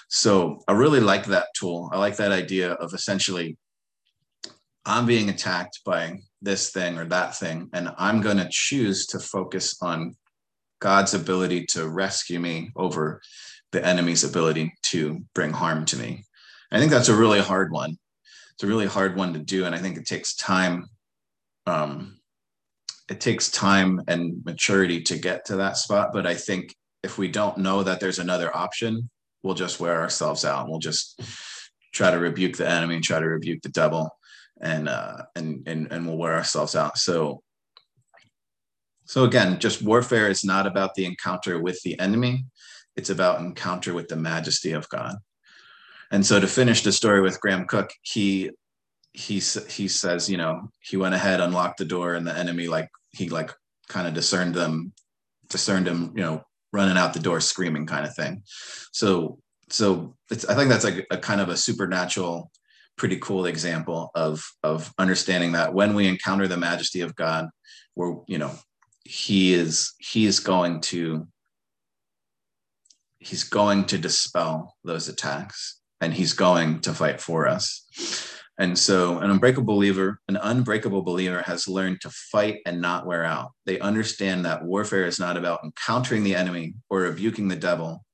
[0.09, 1.89] So I really like that tool.
[1.91, 3.57] I like that idea of essentially
[4.85, 9.19] I'm being attacked by this thing or that thing, and I'm going to choose to
[9.19, 10.15] focus on
[10.79, 13.21] God's ability to rescue me over
[13.71, 16.25] the enemy's ability to bring harm to me.
[16.71, 17.97] I think that's a really hard one.
[18.53, 20.85] It's a really hard one to do, and I think it takes time.
[21.65, 22.19] Um,
[23.09, 26.11] it takes time and maturity to get to that spot.
[26.13, 29.09] But I think if we don't know that there's another option,
[29.43, 30.67] we'll just wear ourselves out.
[30.69, 31.21] We'll just
[31.93, 34.09] try to rebuke the enemy and try to rebuke the devil
[34.61, 36.97] and uh, and and and we'll wear ourselves out.
[36.97, 37.41] So
[39.05, 42.45] so again, just warfare is not about the encounter with the enemy;
[42.95, 45.15] it's about encounter with the majesty of God.
[46.11, 48.51] And so to finish the story with Graham Cooke, he
[49.13, 52.89] he he says, you know, he went ahead, unlocked the door, and the enemy like
[53.11, 53.51] he like
[53.89, 54.93] kind of discerned them,
[55.49, 58.43] discerned him, you know, running out the door screaming kind of thing.
[58.91, 59.39] So
[59.69, 62.51] so it's I think that's like a kind of a supernatural
[62.97, 67.47] pretty cool example of of understanding that when we encounter the majesty of God,
[67.95, 68.51] we're you know
[69.03, 71.27] he is he is going to
[73.19, 77.85] he's going to dispel those attacks and he's going to fight for us.
[78.59, 83.23] And so an unbreakable believer, an unbreakable believer has learned to fight and not wear
[83.23, 83.51] out.
[83.65, 88.05] They understand that warfare is not about encountering the enemy or rebuking the devil,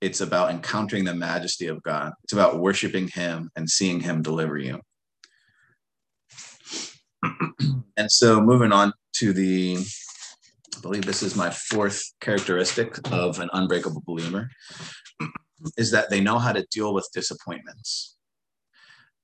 [0.00, 2.12] it's about encountering the majesty of God.
[2.24, 4.80] It's about worshiping Him and seeing Him deliver you.
[7.96, 9.76] and so, moving on to the,
[10.76, 14.48] I believe this is my fourth characteristic of an unbreakable believer,
[15.76, 18.16] is that they know how to deal with disappointments.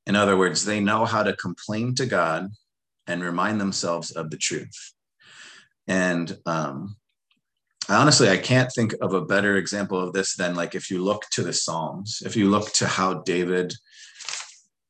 [0.06, 2.48] In other words, they know how to complain to God
[3.06, 4.92] and remind themselves of the truth.
[5.88, 6.96] And um,
[7.88, 11.24] honestly i can't think of a better example of this than like if you look
[11.30, 13.72] to the psalms if you look to how david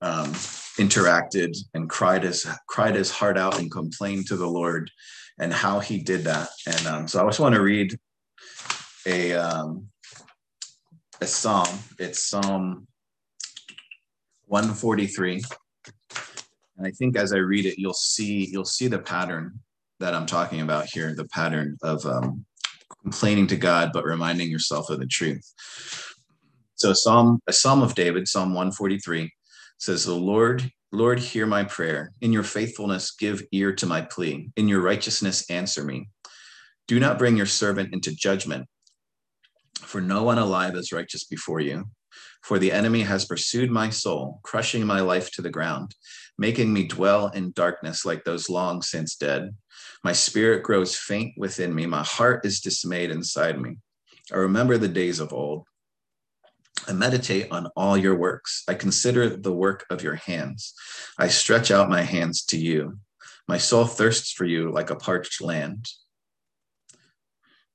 [0.02, 0.30] um,
[0.78, 4.90] interacted and cried his cried his heart out and complained to the lord
[5.38, 6.48] and how he did that.
[6.66, 7.98] And um, so i just want to read
[9.06, 9.88] a um,
[11.20, 11.78] a psalm.
[11.98, 12.86] It's psalm
[14.46, 15.42] 143
[16.76, 19.58] and i think as i read it you'll see you'll see the pattern
[19.98, 22.44] that i'm talking about here the pattern of um,
[23.06, 25.54] complaining to God, but reminding yourself of the truth.
[26.74, 29.30] So Psalm, a Psalm of David, Psalm 143,
[29.78, 32.10] says, The Lord, Lord, hear my prayer.
[32.20, 34.50] In your faithfulness, give ear to my plea.
[34.56, 36.08] In your righteousness, answer me.
[36.88, 38.66] Do not bring your servant into judgment,
[39.82, 41.84] for no one alive is righteous before you.
[42.42, 45.94] For the enemy has pursued my soul, crushing my life to the ground,
[46.38, 49.54] making me dwell in darkness like those long since dead.
[50.04, 51.86] My spirit grows faint within me.
[51.86, 53.78] My heart is dismayed inside me.
[54.32, 55.66] I remember the days of old.
[56.88, 58.62] I meditate on all your works.
[58.68, 60.74] I consider the work of your hands.
[61.18, 62.98] I stretch out my hands to you.
[63.48, 65.86] My soul thirsts for you like a parched land.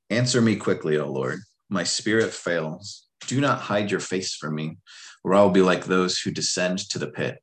[0.10, 1.40] Answer me quickly, O Lord.
[1.70, 3.08] My spirit fails.
[3.28, 4.78] Do not hide your face from me,
[5.24, 7.42] or I will be like those who descend to the pit.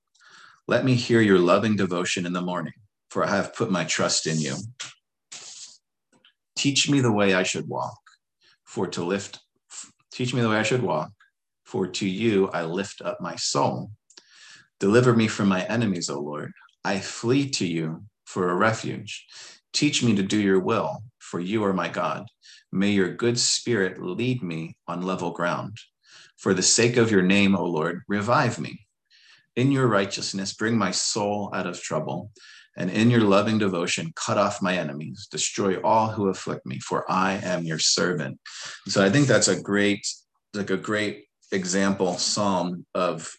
[0.66, 2.74] Let me hear your loving devotion in the morning
[3.10, 4.56] for I have put my trust in you.
[6.56, 8.00] Teach me the way I should walk,
[8.64, 9.40] for to lift,
[10.12, 11.12] teach me the way I should walk,
[11.64, 13.90] for to you I lift up my soul.
[14.80, 16.52] Deliver me from my enemies, O Lord.
[16.84, 19.26] I flee to you, for a refuge.
[19.72, 22.26] Teach me to do your will, for you are my God.
[22.70, 25.76] May your good spirit lead me on level ground.
[26.36, 28.86] For the sake of your name, O Lord, revive me.
[29.56, 32.30] In your righteousness, bring my soul out of trouble.
[32.78, 37.04] And in your loving devotion, cut off my enemies, destroy all who afflict me, for
[37.10, 38.38] I am your servant.
[38.86, 40.06] So I think that's a great,
[40.54, 43.30] like a great example psalm of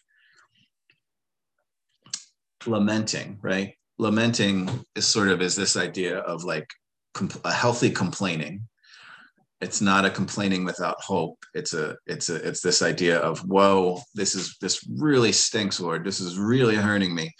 [2.66, 3.74] lamenting, right?
[3.98, 6.68] Lamenting is sort of is this idea of like
[7.44, 8.68] a healthy complaining.
[9.62, 11.38] It's not a complaining without hope.
[11.54, 16.04] It's a it's a it's this idea of whoa, this is this really stinks, Lord.
[16.04, 17.32] This is really hurting me.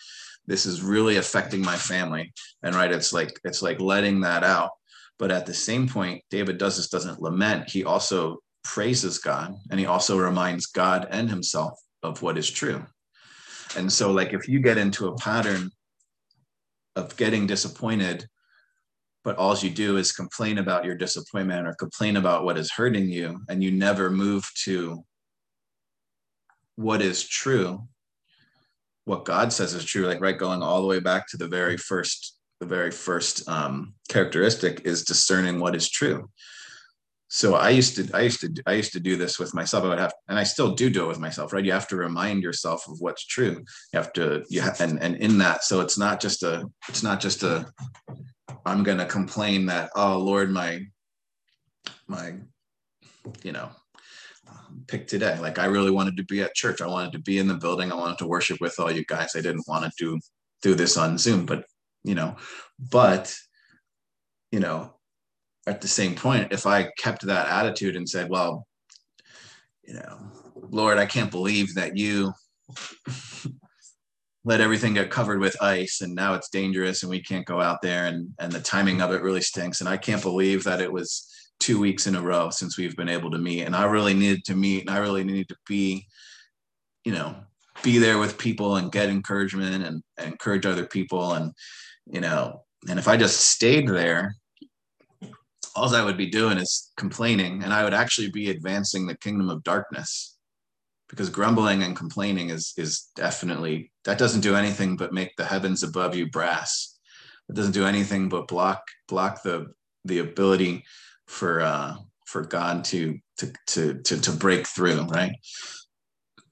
[0.47, 2.32] This is really affecting my family.
[2.62, 4.70] And right, it's like it's like letting that out.
[5.18, 7.68] But at the same point, David does this doesn't lament.
[7.68, 12.84] He also praises God and he also reminds God and himself of what is true.
[13.76, 15.70] And so, like, if you get into a pattern
[16.97, 18.26] of getting disappointed,
[19.22, 23.09] but all you do is complain about your disappointment or complain about what is hurting
[23.09, 25.05] you, and you never move to
[26.76, 27.86] what is true,
[29.11, 31.77] what God says is true, like, right, going all the way back to the very
[31.77, 32.37] first.
[32.61, 36.29] The very first um, characteristic is discerning what is true.
[37.29, 39.85] So i used to i used to i used to do this with myself.
[39.85, 41.65] I would have and i still do do it with myself right?
[41.65, 43.65] You have to remind yourself of what's true.
[43.93, 47.03] You have to you have and, and in that so it's not just a it's
[47.03, 47.73] not just a
[48.67, 50.81] i'm gonna complain that oh lord my
[52.09, 52.35] my
[53.43, 53.71] you know
[54.87, 55.39] pick today.
[55.39, 56.81] Like i really wanted to be at church.
[56.81, 57.91] I wanted to be in the building.
[57.91, 59.37] I wanted to worship with all you guys.
[59.37, 60.18] I didn't want to do
[60.62, 61.64] do this on zoom but
[62.05, 62.37] you know
[62.78, 63.35] but
[64.53, 64.93] you know
[65.66, 68.66] at the same point, if I kept that attitude and said, well,
[69.83, 70.18] you know,
[70.55, 72.33] Lord, I can't believe that you
[74.45, 77.83] let everything get covered with ice and now it's dangerous and we can't go out
[77.83, 79.81] there and, and the timing of it really stinks.
[79.81, 81.28] And I can't believe that it was
[81.61, 83.63] two weeks in a row since we've been able to meet.
[83.63, 86.07] And I really needed to meet and I really needed to be,
[87.05, 87.37] you know,
[87.83, 91.35] be there with people and get encouragement and, and encourage other people.
[91.35, 91.53] And,
[92.07, 94.35] you know, and if I just stayed there
[95.75, 99.49] all I would be doing is complaining, and I would actually be advancing the kingdom
[99.51, 100.37] of darkness.
[101.09, 105.83] Because grumbling and complaining is is definitely that doesn't do anything but make the heavens
[105.83, 106.99] above you brass.
[107.49, 109.73] It doesn't do anything but block block the
[110.05, 110.85] the ability
[111.31, 111.95] for uh,
[112.26, 115.33] for God to to to to to break through, right?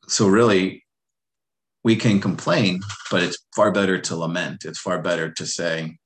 [0.06, 0.84] So really,
[1.84, 4.64] we can complain, but it's far better to lament.
[4.64, 5.98] It's far better to say,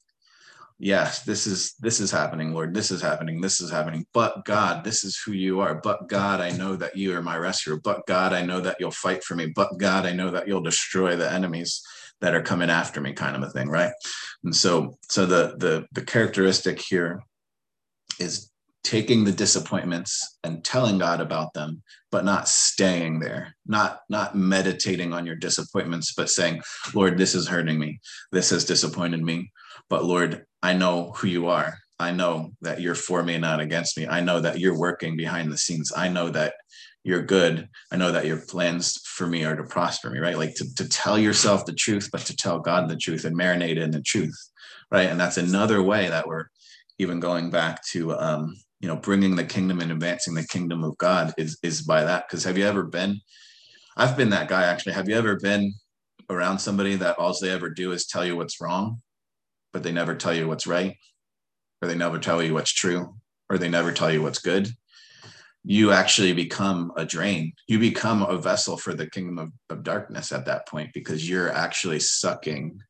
[0.83, 2.75] yes this is this is happening lord.
[2.75, 3.41] This is happening.
[3.41, 4.05] This is happening.
[4.13, 5.77] But god this is who you are.
[5.77, 7.77] But god i know that you are my rescuer.
[7.77, 9.47] But god i know that you'll fight for me.
[9.47, 11.83] But god i know that you'll destroy the enemies
[12.21, 13.93] that are coming after me kind of a thing right?
[14.43, 17.23] And so so the the the characteristic here
[18.19, 18.51] is
[18.85, 25.13] taking the disappointments and telling god about them but not staying there not not meditating
[25.13, 26.61] on your disappointments but saying
[26.95, 28.01] lord this is hurting me
[28.33, 29.51] this has disappointed me
[29.93, 31.77] but Lord, I know who you are.
[31.99, 34.07] I know that you're for me, not against me.
[34.07, 35.93] I know that you're working behind the scenes.
[35.95, 36.55] I know that
[37.05, 37.69] you're good.
[37.93, 40.39] I know that your plans for me are to prosper me, right?
[40.39, 43.77] Like to, to tell yourself the truth, but to tell God the truth and marinate
[43.77, 44.35] in the truth,
[44.91, 45.11] right?
[45.11, 46.47] And that's another way that we're
[46.99, 50.99] even going back to, um, you know, bringing the kingdom and advancing the kingdom of
[50.99, 52.29] God is, is by that.
[52.29, 53.21] Because have you ever been,
[53.97, 54.93] I've been that guy actually.
[54.93, 55.73] Have you ever been
[56.29, 59.01] around somebody that all they ever do is tell you what's wrong?
[59.73, 60.97] but they never tell you what's right,
[61.81, 63.15] or they never tell you what's true,
[63.49, 64.69] or they never tell you what's good,
[65.65, 67.53] you actually become a drain.
[67.69, 71.53] You become a vessel for the kingdom of, of darkness at that point because you're
[71.53, 72.81] actually sucking,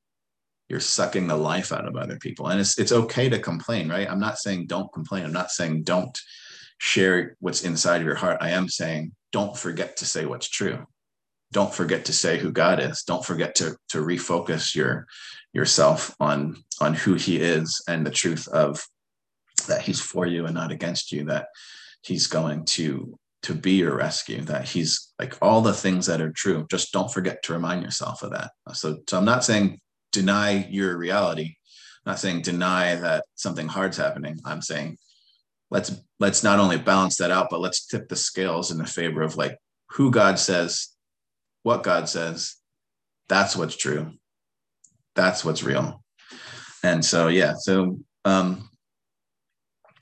[0.73, 2.49] you're sucking the life out of other people.
[2.49, 4.11] And it's it's okay to complain, right?
[4.11, 5.25] I'm not saying don't complain.
[5.25, 6.19] I'm not saying don't
[6.79, 8.39] share what's inside of your heart.
[8.41, 10.85] I am saying don't forget to say what's true
[11.53, 13.03] don't forget to say who God is.
[13.03, 15.07] Don't forget to to refocus your
[15.53, 18.83] yourself on on who He is and the truth of
[19.69, 21.25] that He's for you and not against you.
[21.25, 21.49] That
[22.03, 24.41] He's going to to be your rescue.
[24.43, 26.67] That He's like all the things that are true.
[26.71, 28.53] Just don't forget to remind yourself of that.
[28.73, 29.79] So, so I'm not saying
[30.13, 31.57] deny your reality.
[32.05, 34.39] I'm not saying deny that something hard's happening.
[34.45, 34.99] I'm saying
[35.71, 39.23] let's let's not only balance that out, but let's tip the scales in the favor
[39.23, 39.57] of like
[39.91, 40.93] who God says
[41.63, 42.57] what God says,
[43.29, 44.13] that's what's true.
[45.15, 46.03] That's what's real.
[46.83, 48.69] And so, yeah, so um,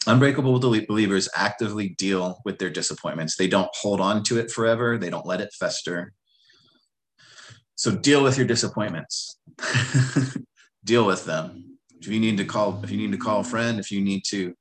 [0.06, 3.36] unbreakable believers actively deal with their disappointments.
[3.36, 6.12] They don't hold on to it forever, they don't let it fester.
[7.80, 9.38] So, deal with your disappointments,
[10.84, 11.78] deal with them.
[11.98, 14.22] if you need to call if you need to call a friend if you need
[14.26, 14.54] to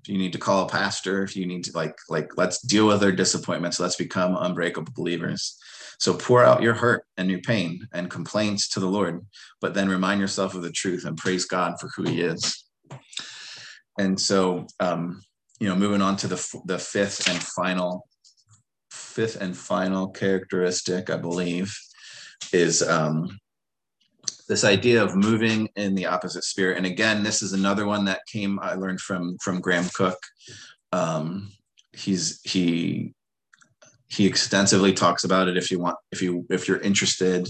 [0.00, 2.86] if you need to call a pastor if you need to like like let's deal
[2.86, 3.78] with our disappointments.
[3.78, 5.58] Let's become unbreakable believers.
[5.98, 9.20] So pour out your hurt and your pain and complaints to the lord
[9.60, 12.64] but then remind yourself of the truth and praise god for who he is.
[13.98, 15.20] And so um
[15.60, 18.08] you know moving on to the the fifth and final
[18.90, 21.70] fifth and final characteristic i believe
[22.52, 23.38] is um
[24.48, 26.76] this idea of moving in the opposite spirit.
[26.76, 30.24] And again this is another one that came i learned from from graham Cooke.
[30.92, 31.50] um,
[31.92, 33.14] he's he
[34.08, 37.48] he extensively talks about it if you want if you if you're interested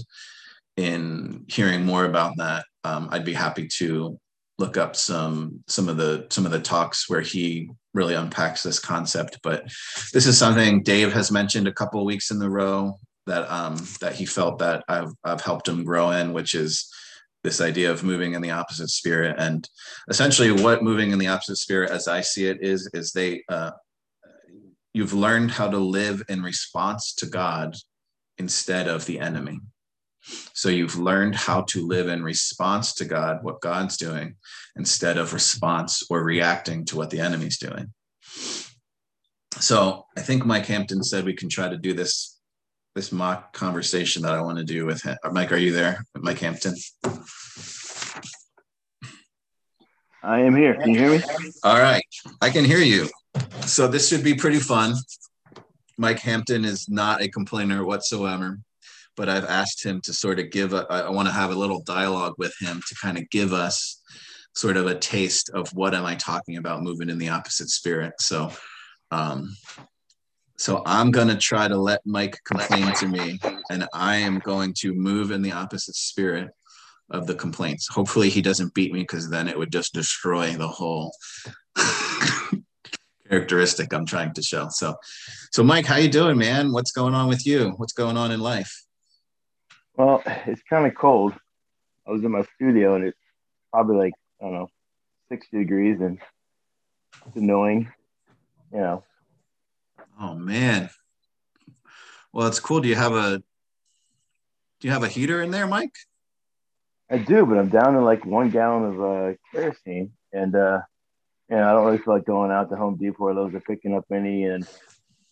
[0.77, 4.17] in hearing more about that um, i'd be happy to
[4.59, 8.79] look up some some of the some of the talks where he really unpacks this
[8.79, 9.39] concept.
[9.43, 9.63] But
[10.13, 14.15] this is something dave has mentioned a couple weeks in the row that um, that
[14.15, 16.89] he felt that I've I've helped him grow in, which is
[17.43, 19.35] this idea of moving in the opposite spirit.
[19.37, 19.67] And
[20.09, 23.71] essentially, what moving in the opposite spirit, as I see it, is is they uh,
[24.93, 27.75] you've learned how to live in response to God
[28.37, 29.59] instead of the enemy.
[30.53, 34.35] So you've learned how to live in response to God, what God's doing,
[34.77, 37.91] instead of response or reacting to what the enemy's doing.
[39.59, 42.32] So I think Mike Hampton said we can try to do this
[42.95, 45.17] this mock conversation that I want to do with him.
[45.31, 46.05] Mike, are you there?
[46.15, 46.75] Mike Hampton.
[50.21, 50.75] I am here.
[50.75, 51.23] Can you hear me?
[51.63, 52.03] All right.
[52.41, 53.09] I can hear you.
[53.65, 54.95] So this should be pretty fun.
[55.97, 58.59] Mike Hampton is not a complainer whatsoever,
[59.17, 61.81] but I've asked him to sort of give a, I want to have a little
[61.81, 64.01] dialogue with him to kind of give us
[64.55, 68.13] sort of a taste of what am I talking about moving in the opposite spirit.
[68.19, 68.51] So
[69.11, 69.55] um,
[70.57, 73.39] so I'm going to try to let Mike complain to me,
[73.69, 76.49] and I am going to move in the opposite spirit
[77.09, 77.87] of the complaints.
[77.87, 81.13] Hopefully, he doesn't beat me because then it would just destroy the whole
[83.29, 84.67] characteristic I'm trying to show.
[84.69, 84.95] So,
[85.51, 86.71] so Mike, how you doing, man?
[86.71, 87.73] What's going on with you?
[87.77, 88.83] What's going on in life?
[89.95, 91.33] Well, it's kind of cold.
[92.07, 93.17] I was in my studio, and it's
[93.71, 94.69] probably like I don't know,
[95.29, 96.19] sixty degrees, and
[97.27, 97.91] it's annoying.
[98.71, 99.03] You know,
[100.19, 100.89] Oh man.
[102.31, 102.81] Well, it's cool.
[102.81, 103.37] Do you have a
[104.79, 105.95] do you have a heater in there, Mike?
[107.09, 110.79] I do, but I'm down to like one gallon of uh, kerosene, and uh,
[111.49, 113.93] and I don't really feel like going out to Home Depot or those are picking
[113.95, 114.65] up any, and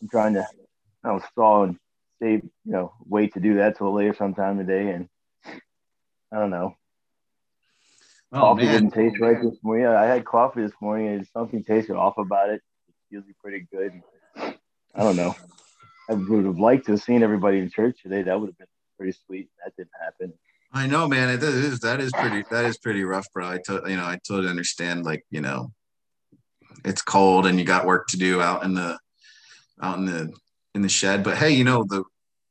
[0.02, 0.48] I'm trying to
[1.04, 1.78] I don't stall and
[2.22, 5.10] save, you know, wait to do that till later sometime today, and
[6.32, 6.76] I don't know.
[8.32, 8.90] Oh, coffee man.
[8.90, 9.88] didn't taste right this morning.
[9.88, 12.62] I had coffee this morning, and something tasted off about it.
[12.88, 14.02] It's usually pretty good.
[14.94, 15.36] I don't know.
[16.10, 18.22] I would have liked to have seen everybody in church today.
[18.24, 18.68] That would have been
[18.98, 19.50] pretty sweet.
[19.64, 20.34] That didn't happen.
[20.74, 21.30] I know, man.
[21.30, 21.80] It is.
[21.80, 22.44] That is pretty.
[22.50, 23.48] That is pretty rough, bro.
[23.48, 25.06] I to, you know, I totally understand.
[25.06, 25.72] Like, you know,
[26.84, 28.98] it's cold and you got work to do out in the,
[29.82, 30.34] out in the,
[30.76, 31.24] in the shed.
[31.24, 32.04] But hey, you know, the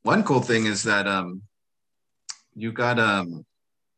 [0.03, 1.43] one cool thing is that um,
[2.55, 3.45] you got um,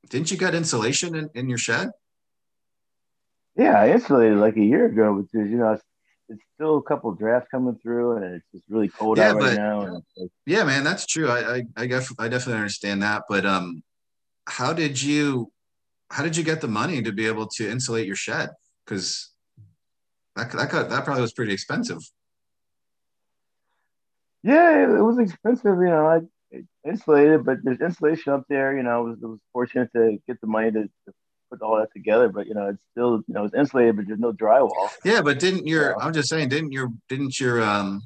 [0.08, 1.90] didn't you get insulation in, in your shed?
[3.56, 5.78] Yeah, I insulated like a year ago, because you know
[6.32, 9.48] it's still a couple drafts coming through, and it's just really cold yeah, out but,
[9.50, 10.02] right now.
[10.16, 11.28] Like, yeah, man, that's true.
[11.28, 13.24] I, I I guess I definitely understand that.
[13.28, 13.82] But um,
[14.46, 15.52] how did you
[16.10, 18.50] how did you get the money to be able to insulate your shed?
[18.84, 19.30] Because
[20.36, 21.98] that that got, that probably was pretty expensive.
[24.42, 25.76] Yeah, it was expensive.
[25.78, 26.20] You know, I
[26.86, 28.76] insulated, but there's insulation up there.
[28.76, 31.12] You know, I was, I was fortunate to get the money to, to
[31.52, 34.18] put all that together, but you know, it's still you know it's insulated, but there's
[34.18, 34.88] no drywall.
[35.04, 38.02] Yeah, but didn't your I'm just saying, didn't your didn't your um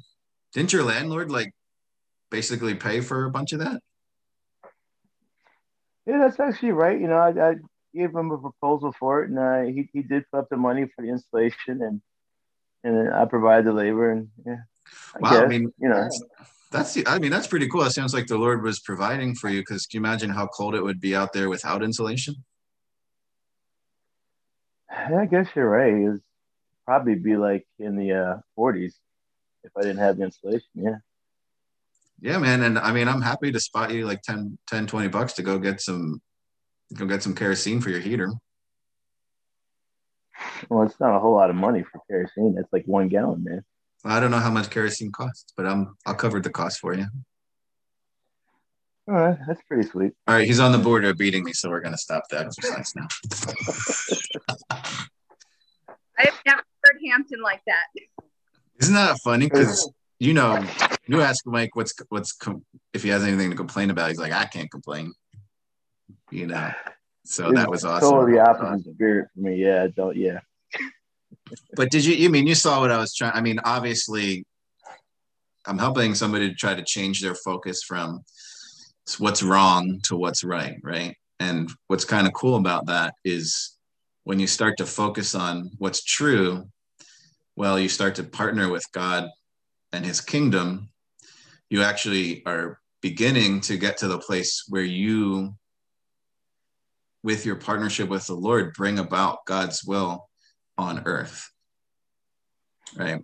[0.53, 1.53] didn't your landlord like
[2.29, 3.81] basically pay for a bunch of that?
[6.05, 6.99] Yeah, that's actually right.
[6.99, 7.55] You know, I, I
[7.93, 10.85] gave him a proposal for it, and uh, he he did put up the money
[10.85, 12.01] for the installation, and
[12.83, 14.57] and I provided the labor, and yeah.
[15.15, 16.01] I wow, guess, I mean, you know.
[16.01, 16.23] That's,
[16.69, 17.83] that's I mean that's pretty cool.
[17.83, 20.75] It sounds like the Lord was providing for you because can you imagine how cold
[20.75, 22.35] it would be out there without insulation?
[24.89, 25.93] I guess you're right.
[25.93, 26.21] It was
[26.85, 28.93] probably be like in the uh, 40s
[29.63, 30.69] if I didn't have the installation.
[30.73, 30.97] Yeah.
[32.19, 32.63] Yeah, man.
[32.63, 35.59] And I mean, I'm happy to spot you like 10, 10, 20 bucks to go
[35.59, 36.21] get some,
[36.93, 38.31] go get some kerosene for your heater.
[40.69, 42.55] Well, it's not a whole lot of money for kerosene.
[42.55, 43.63] That's like one gallon, man.
[44.05, 47.05] I don't know how much kerosene costs, but I'm, I'll cover the cost for you.
[49.09, 50.11] All right, that's pretty sweet.
[50.27, 52.93] All right, he's on the border of beating me, so we're gonna stop the exercise
[52.95, 53.07] now.
[56.19, 57.85] I've never heard Hampton like that.
[58.81, 59.45] Isn't that funny?
[59.45, 59.89] Because
[60.19, 60.61] you know,
[61.07, 62.37] you ask Mike what's what's
[62.93, 64.09] if he has anything to complain about.
[64.09, 65.13] He's like, I can't complain.
[66.31, 66.71] You know,
[67.23, 68.09] So that was awesome.
[68.09, 69.55] Totally opposite spirit for me.
[69.55, 70.17] Yeah, don't.
[70.17, 70.39] Yeah.
[71.75, 72.13] But did you?
[72.13, 73.33] You mean you saw what I was trying?
[73.33, 74.45] I mean, obviously,
[75.65, 78.25] I'm helping somebody to try to change their focus from
[79.15, 81.15] what's wrong to what's right, right?
[81.39, 83.77] And what's kind of cool about that is
[84.23, 86.65] when you start to focus on what's true,
[87.55, 89.29] well, you start to partner with God
[89.93, 90.89] and his kingdom,
[91.69, 95.55] you actually are beginning to get to the place where you,
[97.23, 100.27] with your partnership with the Lord, bring about God's will
[100.77, 101.49] on earth.
[102.95, 103.23] Right.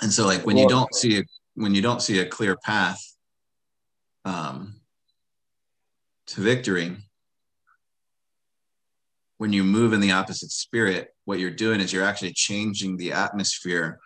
[0.00, 1.22] And so like when you don't see a
[1.54, 3.00] when you don't see a clear path
[4.24, 4.80] um,
[6.32, 6.96] to victory,
[9.36, 13.12] when you move in the opposite spirit, what you're doing is you're actually changing the
[13.12, 13.98] atmosphere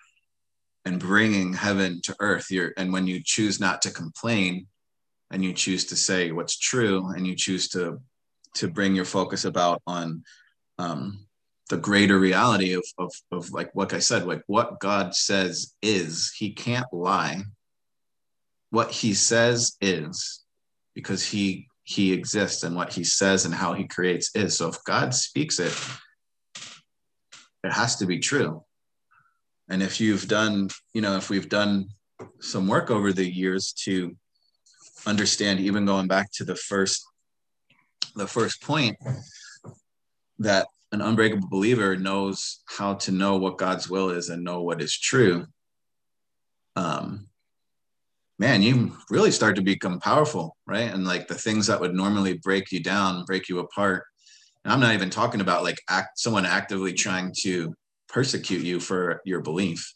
[0.85, 2.51] and bringing heaven to earth.
[2.51, 4.66] You're, and when you choose not to complain
[5.31, 8.01] and you choose to say what's true and you choose to
[8.55, 10.24] to bring your focus about on
[10.79, 11.27] um,
[11.68, 16.33] the greater reality of, of, of like what I said, like what God says is,
[16.35, 17.43] he can't lie.
[18.70, 20.43] What he says is
[20.95, 24.59] because he he exists and what he says and how he creates is.
[24.59, 25.72] So if God speaks it,
[27.62, 28.64] it has to be true.
[29.68, 31.87] And if you've done, you know, if we've done
[32.41, 34.16] some work over the years to
[35.07, 37.07] understand, even going back to the first,
[38.16, 38.97] the first point,
[40.41, 44.82] that an unbreakable believer knows how to know what God's will is and know what
[44.82, 45.47] is true.
[46.74, 47.28] Um,
[48.39, 50.93] man, you really start to become powerful, right?
[50.93, 54.05] And like the things that would normally break you down, break you apart.
[54.64, 57.74] And I'm not even talking about like act someone actively trying to
[58.09, 59.93] persecute you for your belief.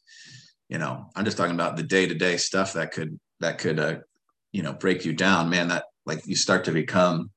[0.68, 3.96] You know, I'm just talking about the day-to-day stuff that could that could uh,
[4.52, 5.50] you know break you down.
[5.50, 7.30] Man, that like you start to become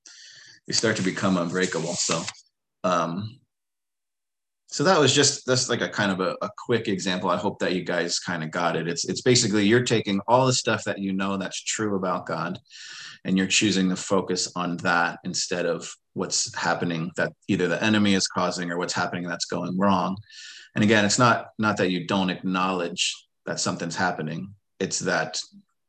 [0.67, 1.95] you start to become unbreakable.
[1.95, 2.21] So
[2.83, 3.39] um
[4.73, 7.29] so that was just that's like a kind of a, a quick example.
[7.29, 8.87] I hope that you guys kind of got it.
[8.87, 12.57] It's it's basically you're taking all the stuff that you know that's true about god
[13.23, 18.15] and you're choosing to focus on that instead of what's happening that either the enemy
[18.15, 20.17] is causing or what's happening that's going wrong.
[20.73, 23.15] And again it's not not that you don't acknowledge
[23.45, 24.55] that something's happening.
[24.79, 25.39] It's that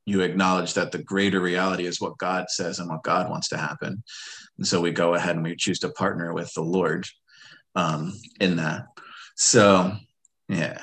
[0.05, 3.57] you acknowledge that the greater reality is what god says and what god wants to
[3.57, 4.03] happen.
[4.59, 7.07] And so we go ahead and we choose to partner with the lord
[7.75, 8.87] um, in that.
[9.37, 9.93] So,
[10.49, 10.79] yeah.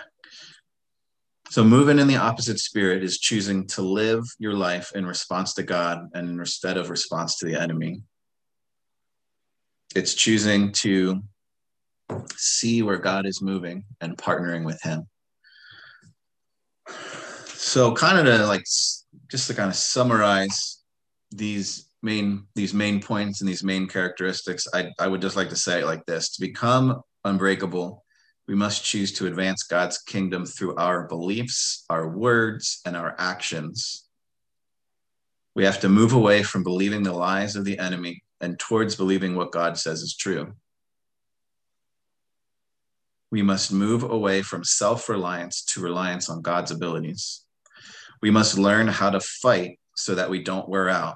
[1.50, 5.64] So, moving in the opposite spirit is choosing to live your life in response to
[5.64, 8.04] God and instead of response to the enemy.
[9.94, 11.22] It's choosing to
[12.38, 15.08] see where God is moving and partnering with Him.
[17.48, 18.64] So, kind of to like,
[19.30, 20.82] just to kind of summarize
[21.32, 25.56] these main these main points and these main characteristics, I, I would just like to
[25.56, 28.04] say it like this: to become unbreakable,
[28.48, 34.08] we must choose to advance God's kingdom through our beliefs, our words, and our actions.
[35.56, 39.36] We have to move away from believing the lies of the enemy and towards believing
[39.36, 40.54] what God says is true.
[43.32, 47.46] We must move away from self reliance to reliance on God's abilities.
[48.22, 51.16] We must learn how to fight so that we don't wear out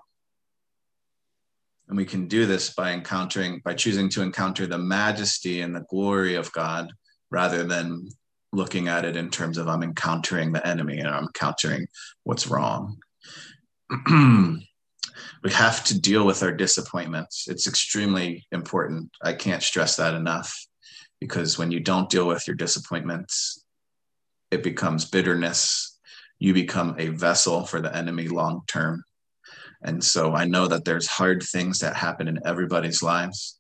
[1.88, 5.86] and we can do this by encountering, by choosing to encounter the majesty and the
[5.90, 6.92] glory of God
[7.30, 8.10] rather than
[8.52, 11.88] looking at it in terms of I'm encountering the enemy and I'm encountering
[12.24, 12.98] what's wrong.
[14.10, 17.48] we have to deal with our disappointments.
[17.48, 19.12] It's extremely important.
[19.22, 20.66] I can't stress that enough
[21.20, 23.64] because when you don't deal with your disappointments,
[24.52, 26.00] it becomes bitterness.
[26.40, 29.04] You become a vessel for the enemy long term.
[29.86, 33.60] And so I know that there's hard things that happen in everybody's lives.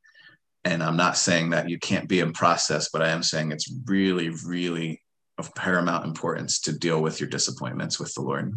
[0.63, 3.71] And I'm not saying that you can't be in process, but I am saying it's
[3.85, 5.03] really, really
[5.37, 8.53] of paramount importance to deal with your disappointments with the Lord.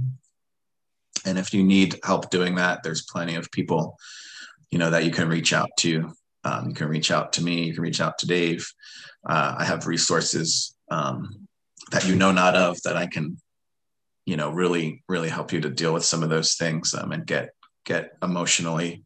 [1.27, 3.99] And if you need help doing that, there's plenty of people,
[4.71, 6.11] you know, that you can reach out to.
[6.45, 7.64] Um, you can reach out to me.
[7.64, 8.66] You can reach out to Dave.
[9.29, 11.49] Uh, I have resources um,
[11.91, 13.37] that you know not of that I can,
[14.25, 17.27] you know, really, really help you to deal with some of those things um, and
[17.27, 17.51] get
[17.89, 19.03] get emotionally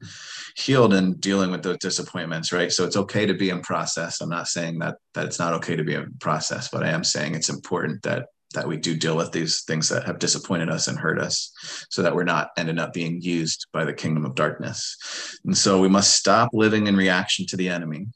[0.57, 2.73] healed and dealing with those disappointments right?
[2.73, 4.21] So it's okay to be in process.
[4.21, 7.05] I'm not saying that that it's not okay to be in process but i am
[7.05, 10.89] saying it's important that that we do deal with these things that have disappointed us
[10.89, 11.53] and hurt us
[11.91, 15.39] so that we're not ending up being used by the kingdom of darkness.
[15.45, 18.09] And so we must stop living in reaction to the enemy.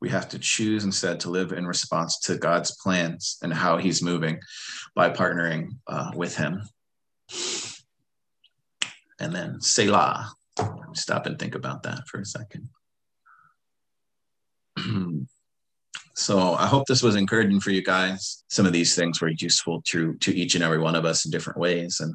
[0.00, 4.02] We have to choose instead to live in response to god's plans and how he's
[4.02, 4.40] moving
[4.94, 6.62] by partnering uh, with him
[9.18, 10.32] and then Selah.
[10.94, 12.68] Stop and think about that for a second.
[16.14, 18.42] so I hope this was encouraging for you guys.
[18.48, 21.30] Some of these things were useful to to each and every one of us in
[21.30, 22.14] different ways, and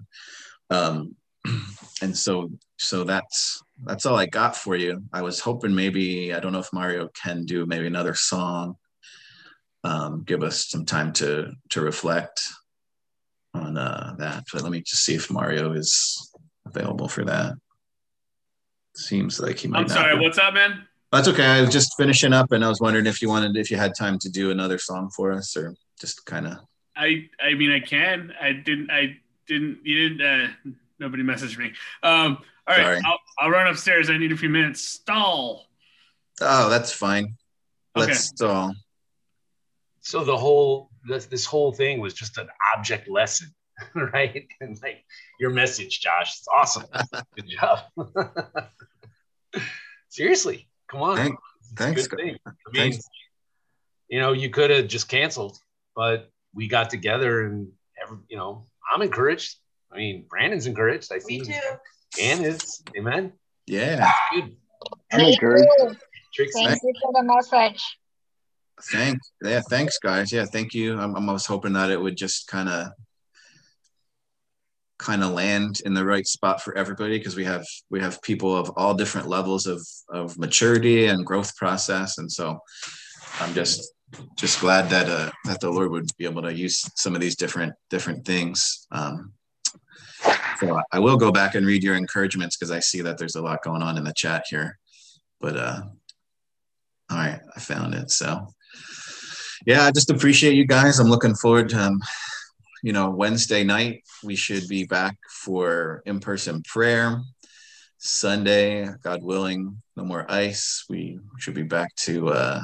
[0.69, 1.15] um,
[2.01, 5.03] and so so that's that's all I got for you.
[5.13, 8.75] I was hoping maybe I don't know if Mario can do maybe another song.
[9.85, 12.41] Um, give us some time to to reflect
[13.53, 14.45] on uh, that.
[14.51, 16.32] But let me just see if Mario is
[16.75, 17.53] available for that.
[18.95, 19.79] Seems like he might.
[19.79, 20.15] I'm sorry.
[20.15, 20.21] be.
[20.21, 20.87] What's up, man?
[21.11, 21.45] That's okay.
[21.45, 23.93] I was just finishing up, and I was wondering if you wanted, if you had
[23.97, 26.57] time to do another song for us, or just kind of.
[26.95, 28.33] I I mean I can.
[28.39, 28.91] I didn't.
[28.91, 29.17] I
[29.47, 29.79] didn't.
[29.83, 30.21] You didn't.
[30.21, 31.73] Uh, nobody messaged me.
[32.03, 32.37] Um.
[32.65, 33.01] All right.
[33.05, 34.09] I'll, I'll run upstairs.
[34.09, 34.81] I need a few minutes.
[34.81, 35.67] Stall.
[36.39, 37.35] Oh, that's fine.
[37.95, 38.07] Okay.
[38.07, 38.73] Let's stall.
[40.01, 43.53] So the whole this, this whole thing was just an object lesson,
[44.13, 44.47] right?
[44.61, 45.03] And like
[45.39, 46.85] your message, Josh, it's awesome.
[47.35, 47.79] Good job.
[50.09, 51.17] Seriously, come on.
[51.17, 51.39] Thank-
[51.75, 52.37] thanks, good thing.
[52.45, 53.09] I mean, Thanks.
[54.09, 55.57] you know, you could have just canceled,
[55.95, 57.71] but we got together and
[58.01, 59.55] every, you know, I'm encouraged.
[59.91, 61.11] I mean, Brandon's encouraged.
[61.11, 61.39] I see.
[61.39, 61.59] Me too.
[62.21, 62.83] And is.
[62.97, 63.33] Amen.
[63.65, 64.11] Yeah.
[64.33, 64.55] Good.
[65.11, 65.65] I'm Me encouraged.
[65.79, 65.95] too.
[66.33, 66.63] Trixie.
[66.65, 67.83] Thank you for the message.
[68.91, 69.31] Thanks.
[69.43, 69.61] Yeah.
[69.69, 70.31] Thanks, guys.
[70.31, 70.45] Yeah.
[70.45, 70.93] Thank you.
[70.93, 72.87] I'm, I'm almost hoping that it would just kind of,
[75.03, 78.55] kind of land in the right spot for everybody because we have we have people
[78.55, 82.59] of all different levels of of maturity and growth process, and so
[83.39, 83.91] I'm just
[84.37, 87.35] just glad that uh, that the Lord would be able to use some of these
[87.35, 88.87] different different things.
[88.91, 89.33] Um,
[90.59, 93.41] so I will go back and read your encouragements because I see that there's a
[93.41, 94.79] lot going on in the chat here.
[95.41, 95.81] But uh,
[97.11, 98.09] all right, I found it.
[98.11, 98.47] So
[99.65, 100.99] yeah, I just appreciate you guys.
[100.99, 101.99] I'm looking forward to um,
[102.83, 104.03] you know Wednesday night.
[104.23, 107.21] We should be back for in-person prayer.
[107.97, 110.83] Sunday, God willing, no more ice.
[110.89, 112.61] We should be back to uh,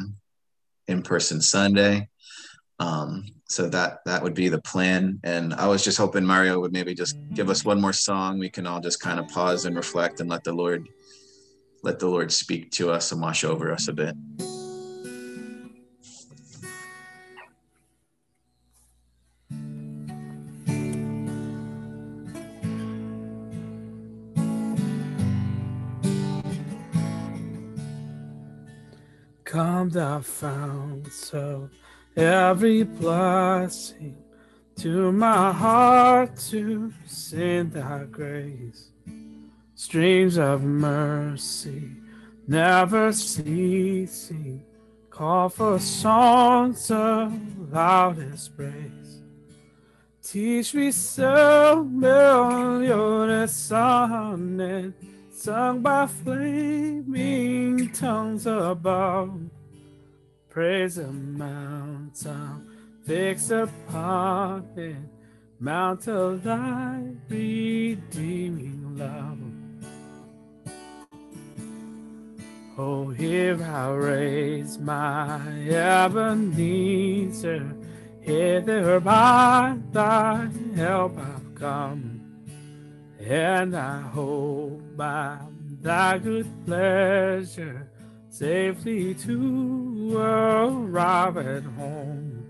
[0.87, 2.09] in-person Sunday.
[2.79, 5.19] Um, so that that would be the plan.
[5.23, 8.37] And I was just hoping Mario would maybe just give us one more song.
[8.37, 10.87] We can all just kind of pause and reflect and let the Lord
[11.81, 14.15] let the Lord speak to us and wash over us a bit.
[29.49, 31.71] Come thou fount of
[32.15, 34.15] every blessing
[34.75, 38.91] to my heart to send thy grace.
[39.73, 41.89] Streams of mercy
[42.47, 44.63] never ceasing,
[45.09, 47.33] call for songs of
[47.71, 49.23] loudest praise.
[50.21, 54.93] Teach me some melodious sonnet
[55.39, 59.39] sung by flaming tongues above.
[60.49, 62.67] Praise the mountain
[63.05, 64.97] fixed upon it,
[65.57, 69.39] mount of thy redeeming love.
[72.77, 77.73] Oh, here I raise my Ebenezer,
[78.19, 82.08] hither by thy help I've come,
[83.29, 85.37] and I hope by
[85.81, 87.87] thy good pleasure
[88.27, 92.43] safely to arrive at home.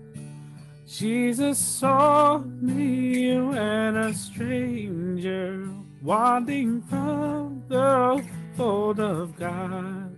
[0.86, 5.68] Jesus saw me when a stranger
[6.02, 8.24] wandering from the
[8.56, 10.16] fold of God.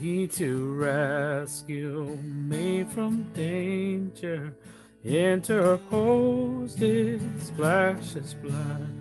[0.00, 4.56] Me to rescue me from danger,
[5.04, 8.99] interposed his precious blood.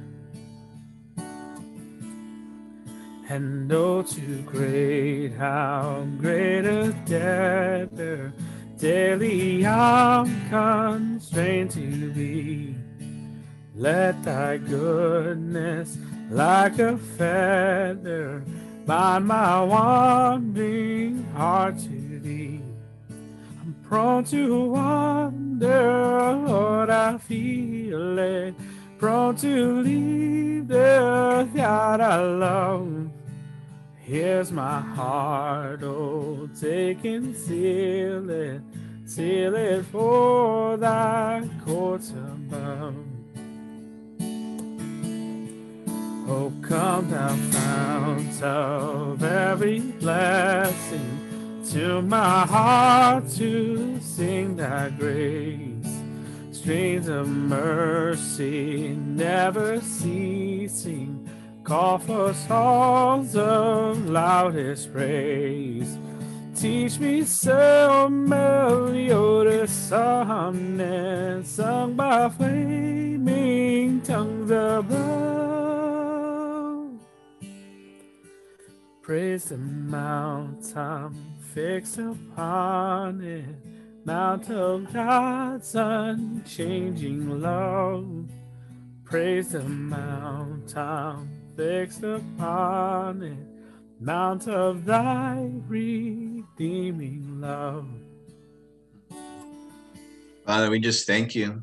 [3.32, 8.34] And oh, too great, how great a debtor
[8.76, 12.76] daily I'm constrained to be.
[13.76, 15.96] Let thy goodness,
[16.32, 18.44] like a feather,
[18.88, 22.62] bind my wandering heart to thee.
[23.62, 28.56] I'm prone to wander, Lord, I feel it.
[28.98, 33.12] Prone to leave the God I love.
[34.10, 38.60] Here's my heart, oh, take and seal it,
[39.06, 42.96] seal it for thy courts above.
[46.28, 56.02] Oh, come thou fount of every blessing, to my heart to sing thy grace.
[56.52, 61.19] Streams of mercy never ceasing,
[61.70, 66.00] call for songs of loudest praise.
[66.56, 74.90] teach me some melodious sonnet sung by flaming tongues above.
[79.04, 81.14] Praise the mount I'm
[81.54, 83.46] fixed upon it,
[84.06, 88.28] mount of God's unchanging love.
[89.06, 93.38] Praise the mount I'm fixed upon it
[94.00, 97.86] mount of thy redeeming love.
[100.46, 101.62] Father, we just thank you.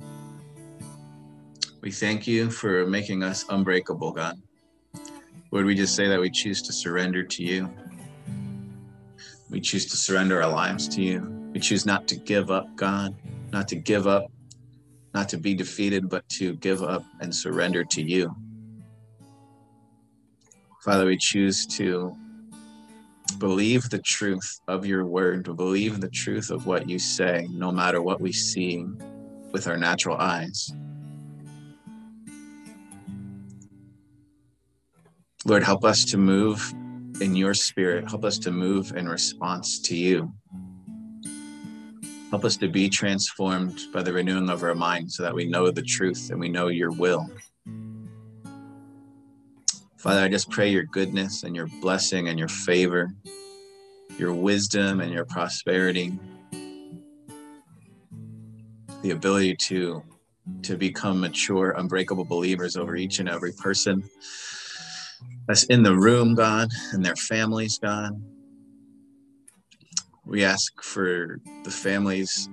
[1.80, 4.34] We thank you for making us unbreakable, God.
[5.50, 7.70] Lord, we just say that we choose to surrender to you.
[9.48, 11.50] We choose to surrender our lives to you.
[11.54, 13.14] We choose not to give up, God,
[13.50, 14.30] not to give up,
[15.14, 18.36] not to be defeated, but to give up and surrender to you.
[20.86, 22.16] Father, we choose to
[23.38, 27.72] believe the truth of your word, to believe the truth of what you say, no
[27.72, 28.86] matter what we see
[29.50, 30.72] with our natural eyes.
[35.44, 36.72] Lord, help us to move
[37.20, 38.08] in your spirit.
[38.08, 40.32] Help us to move in response to you.
[42.30, 45.68] Help us to be transformed by the renewing of our mind so that we know
[45.72, 47.28] the truth and we know your will.
[49.98, 53.10] Father, I just pray your goodness and your blessing and your favor,
[54.18, 56.12] your wisdom and your prosperity,
[59.02, 60.02] the ability to
[60.62, 64.02] to become mature, unbreakable believers over each and every person
[65.46, 68.10] that's in the room, God, and their families, God.
[70.24, 72.48] We ask for the families,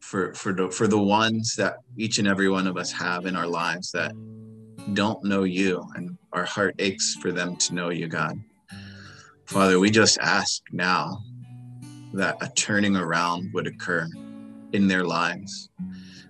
[0.00, 3.34] for for the, for the ones that each and every one of us have in
[3.34, 4.12] our lives that
[4.92, 8.38] don't know you and our heart aches for them to know you, God.
[9.46, 11.22] Father, we just ask now
[12.12, 14.06] that a turning around would occur
[14.72, 15.70] in their lives,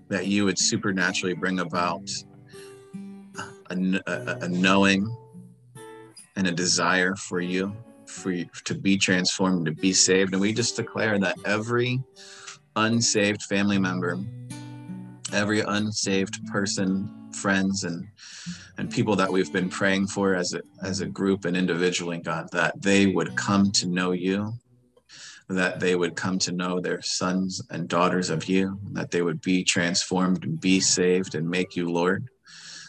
[0.09, 2.09] that you would supernaturally bring about
[3.71, 5.07] a, a, a knowing
[6.37, 7.77] and a desire for you,
[8.07, 10.33] for you to be transformed, to be saved.
[10.33, 12.01] And we just declare that every
[12.77, 14.19] unsaved family member,
[15.33, 18.07] every unsaved person, friends, and
[18.79, 22.49] and people that we've been praying for as a, as a group and individually, God,
[22.53, 24.53] that they would come to know you,
[25.49, 29.43] that they would come to know their sons and daughters of you, that they would
[29.43, 32.25] be transformed and be saved and make you Lord.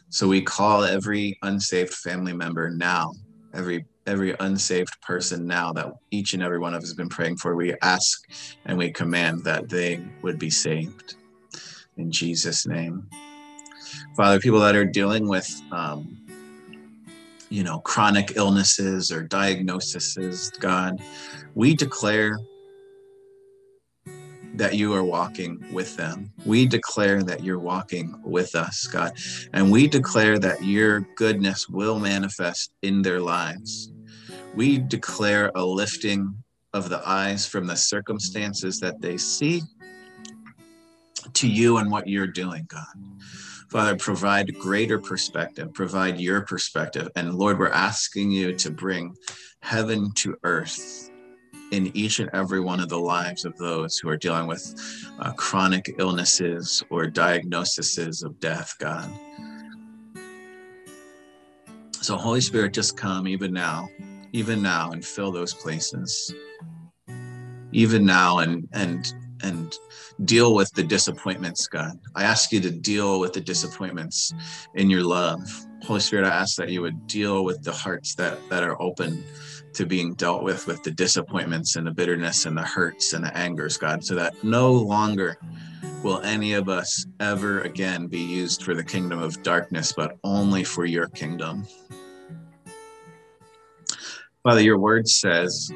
[0.10, 3.12] So we call every unsaved family member now,
[3.54, 7.38] every every unsaved person now that each and every one of us has been praying
[7.38, 8.28] for, we ask
[8.66, 11.16] and we command that they would be saved.
[11.98, 13.08] In Jesus' name.
[14.20, 16.18] Father, people that are dealing with, um,
[17.50, 21.02] you know, chronic illnesses or diagnoses, God,
[21.56, 22.38] we declare
[24.56, 26.34] that you are walking with them.
[26.44, 29.14] We declare that you're walking with us, God.
[29.54, 33.94] And we declare that your goodness will manifest in their lives.
[34.54, 36.44] We declare a lifting
[36.74, 39.62] of the eyes from the circumstances that they see
[41.36, 42.84] to you and what you're doing, God.
[43.70, 47.08] Father, provide greater perspective, provide your perspective.
[47.16, 49.16] And Lord, we're asking you to bring
[49.62, 51.12] heaven to earth
[51.72, 54.76] in each and every one of the lives of those who are dealing with
[55.20, 59.08] uh, chronic illnesses or diagnoses of death, God.
[62.02, 63.88] So, Holy Spirit, just come even now,
[64.34, 66.34] even now, and fill those places.
[67.72, 69.14] Even now, and and
[69.44, 69.78] and
[70.26, 71.98] deal with the disappointments, God.
[72.16, 74.34] I ask you to deal with the disappointments
[74.76, 75.40] in your love.
[75.84, 79.24] Holy Spirit, I ask that you would deal with the hearts that, that are open
[79.74, 83.36] to being dealt with, with the disappointments and the bitterness and the hurts and the
[83.38, 85.38] angers, God, so that no longer
[86.04, 90.64] will any of us ever again be used for the kingdom of darkness, but only
[90.64, 91.66] for your kingdom.
[94.44, 95.74] Father, your word says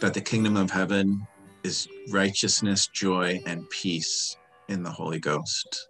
[0.00, 1.26] that the kingdom of heaven
[1.64, 4.36] is righteousness, joy, and peace
[4.68, 5.88] in the Holy Ghost.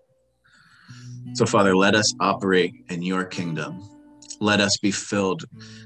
[1.34, 3.82] So, Father, let us operate in your kingdom.
[4.40, 5.44] Let us be filled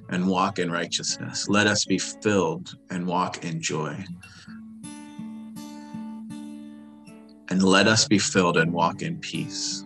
[0.08, 1.48] and walk in righteousness.
[1.48, 4.04] Let us be filled and walk in joy.
[7.48, 9.84] And let us be filled and walk in peace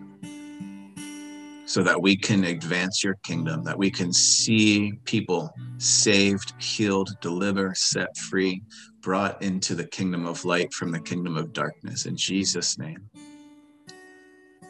[1.65, 7.77] so that we can advance your kingdom, that we can see people saved, healed, delivered,
[7.77, 8.61] set free,
[9.01, 12.05] brought into the kingdom of light from the kingdom of darkness.
[12.05, 13.09] In Jesus' name,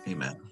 [0.07, 0.50] amen.